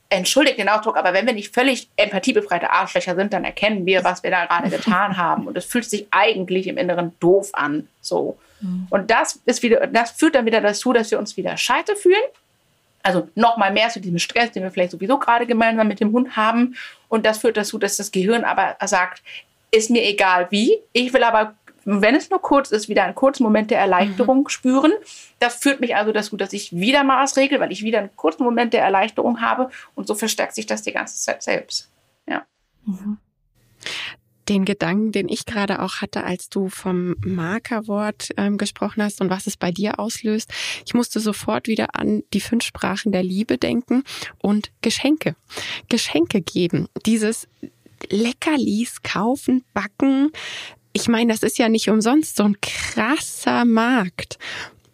[0.10, 4.24] entschuldigt den Ausdruck, aber wenn wir nicht völlig empathiebefreite Arschlöcher sind, dann erkennen wir, was
[4.24, 5.47] wir da gerade getan haben.
[5.47, 7.88] Und es fühlt sich eigentlich im Inneren doof an.
[8.01, 8.38] So.
[8.62, 8.88] Mhm.
[8.89, 12.16] Und das ist wieder, das führt dann wieder dazu, dass wir uns wieder scheiße fühlen.
[13.03, 16.36] Also nochmal mehr zu diesem Stress, den wir vielleicht sowieso gerade gemeinsam mit dem Hund
[16.36, 16.76] haben.
[17.07, 19.22] Und das führt dazu, dass das Gehirn aber sagt,
[19.72, 21.55] ist mir egal wie, ich will aber
[21.92, 24.50] wenn es nur kurz ist, wieder einen kurzen Moment der Erleichterung mhm.
[24.50, 24.92] spüren.
[25.40, 28.74] Das führt mich also dazu, dass ich wieder Maßregel, weil ich wieder einen kurzen Moment
[28.74, 31.90] der Erleichterung habe und so verstärkt sich das die ganze Zeit selbst.
[32.28, 32.46] Ja.
[32.86, 33.18] Mhm.
[34.48, 39.30] Den Gedanken, den ich gerade auch hatte, als du vom Markerwort ähm, gesprochen hast und
[39.30, 40.52] was es bei dir auslöst,
[40.86, 44.04] ich musste sofort wieder an die fünf Sprachen der Liebe denken
[44.40, 45.36] und Geschenke.
[45.88, 46.88] Geschenke geben.
[47.06, 47.48] Dieses
[48.10, 50.32] Leckerlis kaufen, backen,
[51.02, 54.38] ich meine, das ist ja nicht umsonst so ein krasser Markt.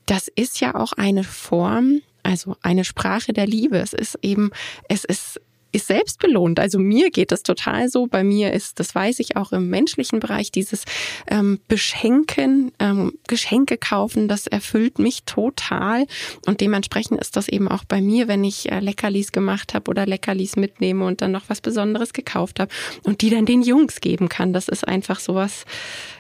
[0.06, 3.78] Das ist ja auch eine Form, also eine Sprache der Liebe.
[3.78, 4.51] Es ist eben,
[4.88, 5.41] es ist
[5.76, 6.59] ist selbst belohnt.
[6.59, 8.07] Also mir geht das total so.
[8.07, 10.86] Bei mir ist, das weiß ich auch im menschlichen Bereich, dieses
[11.28, 16.05] ähm, Beschenken, ähm, Geschenke kaufen, das erfüllt mich total.
[16.45, 20.05] Und dementsprechend ist das eben auch bei mir, wenn ich äh, Leckerlis gemacht habe oder
[20.05, 22.71] Leckerlis mitnehme und dann noch was Besonderes gekauft habe
[23.03, 24.53] und die dann den Jungs geben kann.
[24.53, 25.65] Das ist einfach sowas,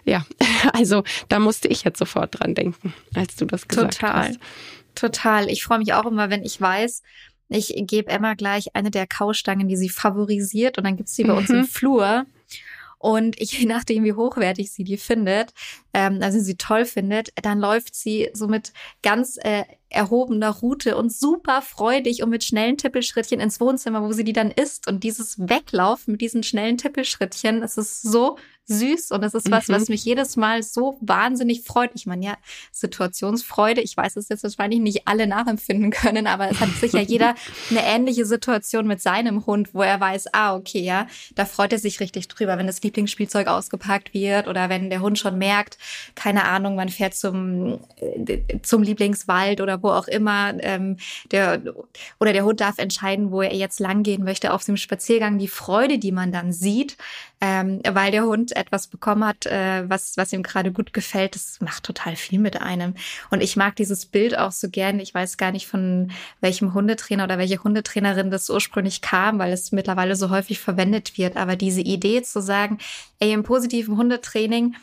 [0.03, 0.25] ja,
[0.73, 4.29] also da musste ich jetzt sofort dran denken, als du das gesagt total.
[4.29, 4.39] hast.
[4.95, 5.49] Total.
[5.49, 7.03] Ich freue mich auch immer, wenn ich weiß,
[7.49, 11.33] ich gebe Emma gleich eine der Kaustangen, die sie favorisiert und dann gibt's die bei
[11.33, 11.65] uns im mhm.
[11.65, 12.25] Flur.
[12.97, 15.53] Und ich, je nachdem, wie hochwertig sie die findet,
[15.93, 18.73] ähm, also sie toll findet, dann läuft sie so mit
[19.03, 24.23] ganz äh, erhobener Route und super freudig und mit schnellen Tippelschrittchen ins Wohnzimmer, wo sie
[24.23, 24.87] die dann isst.
[24.87, 28.37] Und dieses Weglaufen mit diesen schnellen Tippelschrittchen, es ist so
[28.67, 29.73] süß und es ist was, mhm.
[29.73, 31.91] was mich jedes Mal so wahnsinnig freut.
[31.93, 32.37] Ich meine, ja,
[32.71, 33.81] Situationsfreude.
[33.81, 37.35] Ich weiß, dass jetzt wahrscheinlich nicht alle nachempfinden können, aber es hat sicher jeder
[37.69, 41.79] eine ähnliche Situation mit seinem Hund, wo er weiß, ah, okay, ja, da freut er
[41.79, 45.77] sich richtig drüber, wenn das Lieblingsspielzeug ausgepackt wird oder wenn der Hund schon merkt,
[46.15, 50.97] keine Ahnung, man fährt zum, äh, zum Lieblingswald oder wo auch immer, ähm,
[51.31, 51.61] der,
[52.19, 55.37] oder der Hund darf entscheiden, wo er jetzt langgehen möchte auf dem Spaziergang.
[55.37, 56.97] Die Freude, die man dann sieht,
[57.41, 61.59] ähm, weil der Hund etwas bekommen hat, äh, was, was ihm gerade gut gefällt, das
[61.59, 62.95] macht total viel mit einem.
[63.29, 65.01] Und ich mag dieses Bild auch so gerne.
[65.01, 69.71] Ich weiß gar nicht, von welchem Hundetrainer oder welche Hundetrainerin das ursprünglich kam, weil es
[69.71, 71.35] mittlerweile so häufig verwendet wird.
[71.35, 72.77] Aber diese Idee zu sagen,
[73.19, 74.75] ey, im positiven Hundetraining,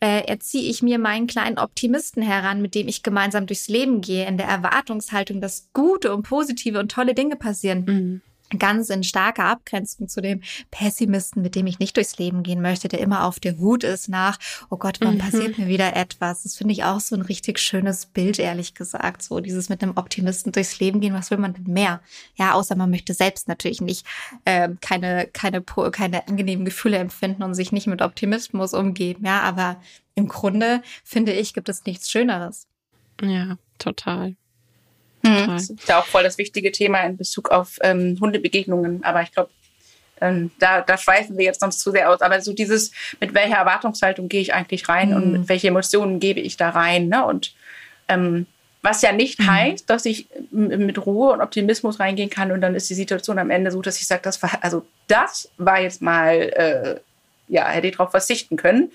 [0.00, 4.26] äh, erziehe ich mir meinen kleinen Optimisten heran, mit dem ich gemeinsam durchs Leben gehe,
[4.26, 7.84] in der Erwartungshaltung, dass gute und positive und tolle Dinge passieren.
[7.84, 8.22] Mhm
[8.56, 10.40] ganz in starker Abgrenzung zu dem
[10.70, 14.08] Pessimisten, mit dem ich nicht durchs Leben gehen möchte, der immer auf der Hut ist
[14.08, 14.38] nach,
[14.70, 15.18] oh Gott, wann mhm.
[15.18, 16.44] passiert mir wieder etwas?
[16.44, 19.22] Das finde ich auch so ein richtig schönes Bild, ehrlich gesagt.
[19.22, 22.00] So dieses mit einem Optimisten durchs Leben gehen, was will man denn mehr?
[22.36, 24.06] Ja, außer man möchte selbst natürlich nicht
[24.44, 29.26] äh, keine, keine, keine angenehmen Gefühle empfinden und sich nicht mit Optimismus umgeben.
[29.26, 29.80] Ja, aber
[30.14, 32.66] im Grunde, finde ich, gibt es nichts Schöneres.
[33.22, 34.36] Ja, total.
[35.28, 35.46] Mhm.
[35.48, 39.04] Das ist ja auch voll das wichtige Thema in Bezug auf ähm, Hundebegegnungen.
[39.04, 39.50] Aber ich glaube,
[40.20, 42.20] ähm, da, da schweifen wir jetzt sonst zu sehr aus.
[42.20, 45.16] Aber so dieses, mit welcher Erwartungshaltung gehe ich eigentlich rein mhm.
[45.16, 47.08] und mit welchen Emotionen gebe ich da rein.
[47.08, 47.24] Ne?
[47.24, 47.54] Und
[48.08, 48.46] ähm,
[48.82, 49.50] was ja nicht mhm.
[49.50, 53.50] heißt, dass ich mit Ruhe und Optimismus reingehen kann und dann ist die Situation am
[53.50, 57.00] Ende so, dass ich sage, das war, also das war jetzt mal, äh,
[57.48, 58.92] ja, hätte ich darauf verzichten können.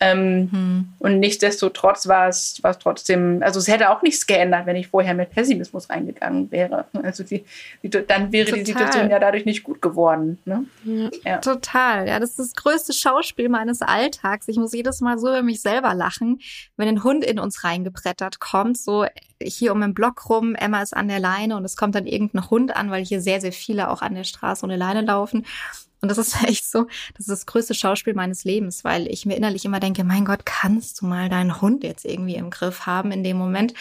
[0.00, 0.88] Ähm, hm.
[1.00, 4.88] Und nichtsdestotrotz war es, war es trotzdem, also es hätte auch nichts geändert, wenn ich
[4.88, 6.84] vorher mit Pessimismus reingegangen wäre.
[7.02, 7.44] Also die,
[7.82, 8.58] die dann wäre Total.
[8.62, 10.38] die Situation ja dadurch nicht gut geworden.
[10.44, 10.64] Ne?
[10.84, 11.10] Ja.
[11.24, 11.38] ja.
[11.38, 12.06] Total.
[12.06, 14.46] Ja, das ist das größte Schauspiel meines Alltags.
[14.48, 16.40] Ich muss jedes Mal so über mich selber lachen,
[16.76, 19.06] wenn ein Hund in uns reingebrettert kommt, so
[19.42, 22.50] hier um den Block rum, Emma ist an der Leine und es kommt dann irgendein
[22.50, 25.46] Hund an, weil hier sehr, sehr viele auch an der Straße ohne Leine laufen.
[26.00, 29.36] Und das ist echt so, das ist das größte Schauspiel meines Lebens, weil ich mir
[29.36, 33.10] innerlich immer denke, mein Gott, kannst du mal deinen Hund jetzt irgendwie im Griff haben
[33.10, 33.74] in dem Moment?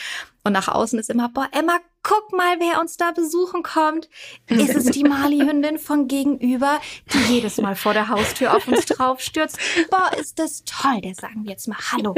[0.47, 4.07] Und nach außen ist immer, boah, Emma, guck mal, wer uns da besuchen kommt.
[4.47, 6.79] Ist es die Mali-Hündin von gegenüber,
[7.11, 9.59] die jedes Mal vor der Haustür auf uns drauf stürzt?
[9.91, 11.01] Boah, ist das toll.
[11.03, 12.15] Der sagen wir jetzt mal Hallo.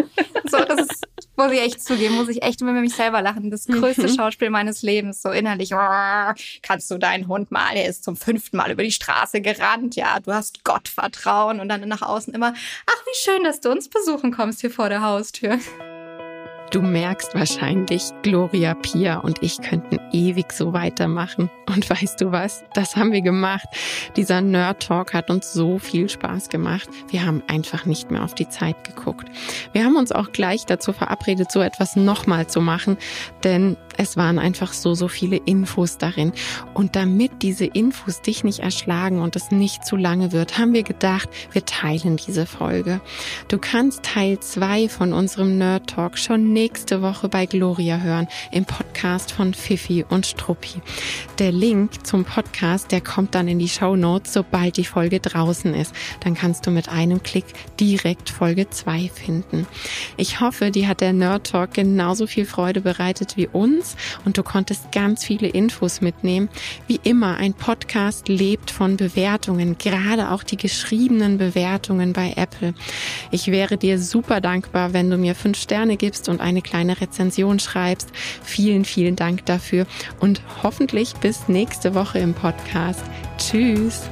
[0.48, 1.08] So, das ist,
[1.38, 3.50] muss ich echt zugeben, muss ich echt immer mit mich selber lachen.
[3.50, 4.16] Das größte mhm.
[4.16, 5.72] Schauspiel meines Lebens, so innerlich.
[6.62, 9.96] Kannst du deinen Hund mal, der ist zum fünften Mal über die Straße gerannt.
[9.96, 12.54] Ja, du hast Gottvertrauen und dann nach außen immer,
[12.86, 15.58] ach, wie schön, dass du uns besuchen kommst hier vor der Haustür.
[16.72, 21.50] Du merkst wahrscheinlich, Gloria, Pia und ich könnten ewig so weitermachen.
[21.66, 22.64] Und weißt du was?
[22.74, 23.68] Das haben wir gemacht.
[24.16, 26.90] Dieser Nerd Talk hat uns so viel Spaß gemacht.
[27.10, 29.28] Wir haben einfach nicht mehr auf die Zeit geguckt.
[29.72, 32.98] Wir haben uns auch gleich dazu verabredet, so etwas nochmal zu machen,
[33.44, 36.32] denn es waren einfach so, so viele Infos darin.
[36.74, 40.84] Und damit diese Infos dich nicht erschlagen und es nicht zu lange wird, haben wir
[40.84, 43.02] gedacht, wir teilen diese Folge.
[43.50, 48.66] Du kannst Teil zwei von unserem Nerd Talk schon nächste Woche bei Gloria hören, im
[48.66, 50.82] Podcast von Fifi und Struppi.
[51.38, 55.74] Der Link zum Podcast, der kommt dann in die Show Notes, sobald die Folge draußen
[55.74, 55.96] ist.
[56.20, 57.46] Dann kannst du mit einem Klick
[57.80, 59.68] direkt Folge zwei finden.
[60.18, 63.96] Ich hoffe, dir hat der Nerd Talk genauso viel Freude bereitet wie uns
[64.26, 66.50] und du konntest ganz viele Infos mitnehmen.
[66.88, 72.74] Wie immer, ein Podcast lebt von Bewertungen, gerade auch die geschriebenen Bewertungen bei Apple.
[73.32, 77.60] Ich wäre dir super dankbar, wenn du mir fünf Sterne gibst und eine kleine Rezension
[77.60, 78.10] schreibst.
[78.44, 79.86] Vielen, vielen Dank dafür
[80.20, 83.04] und hoffentlich bis nächste Woche im Podcast.
[83.38, 84.10] Tschüss.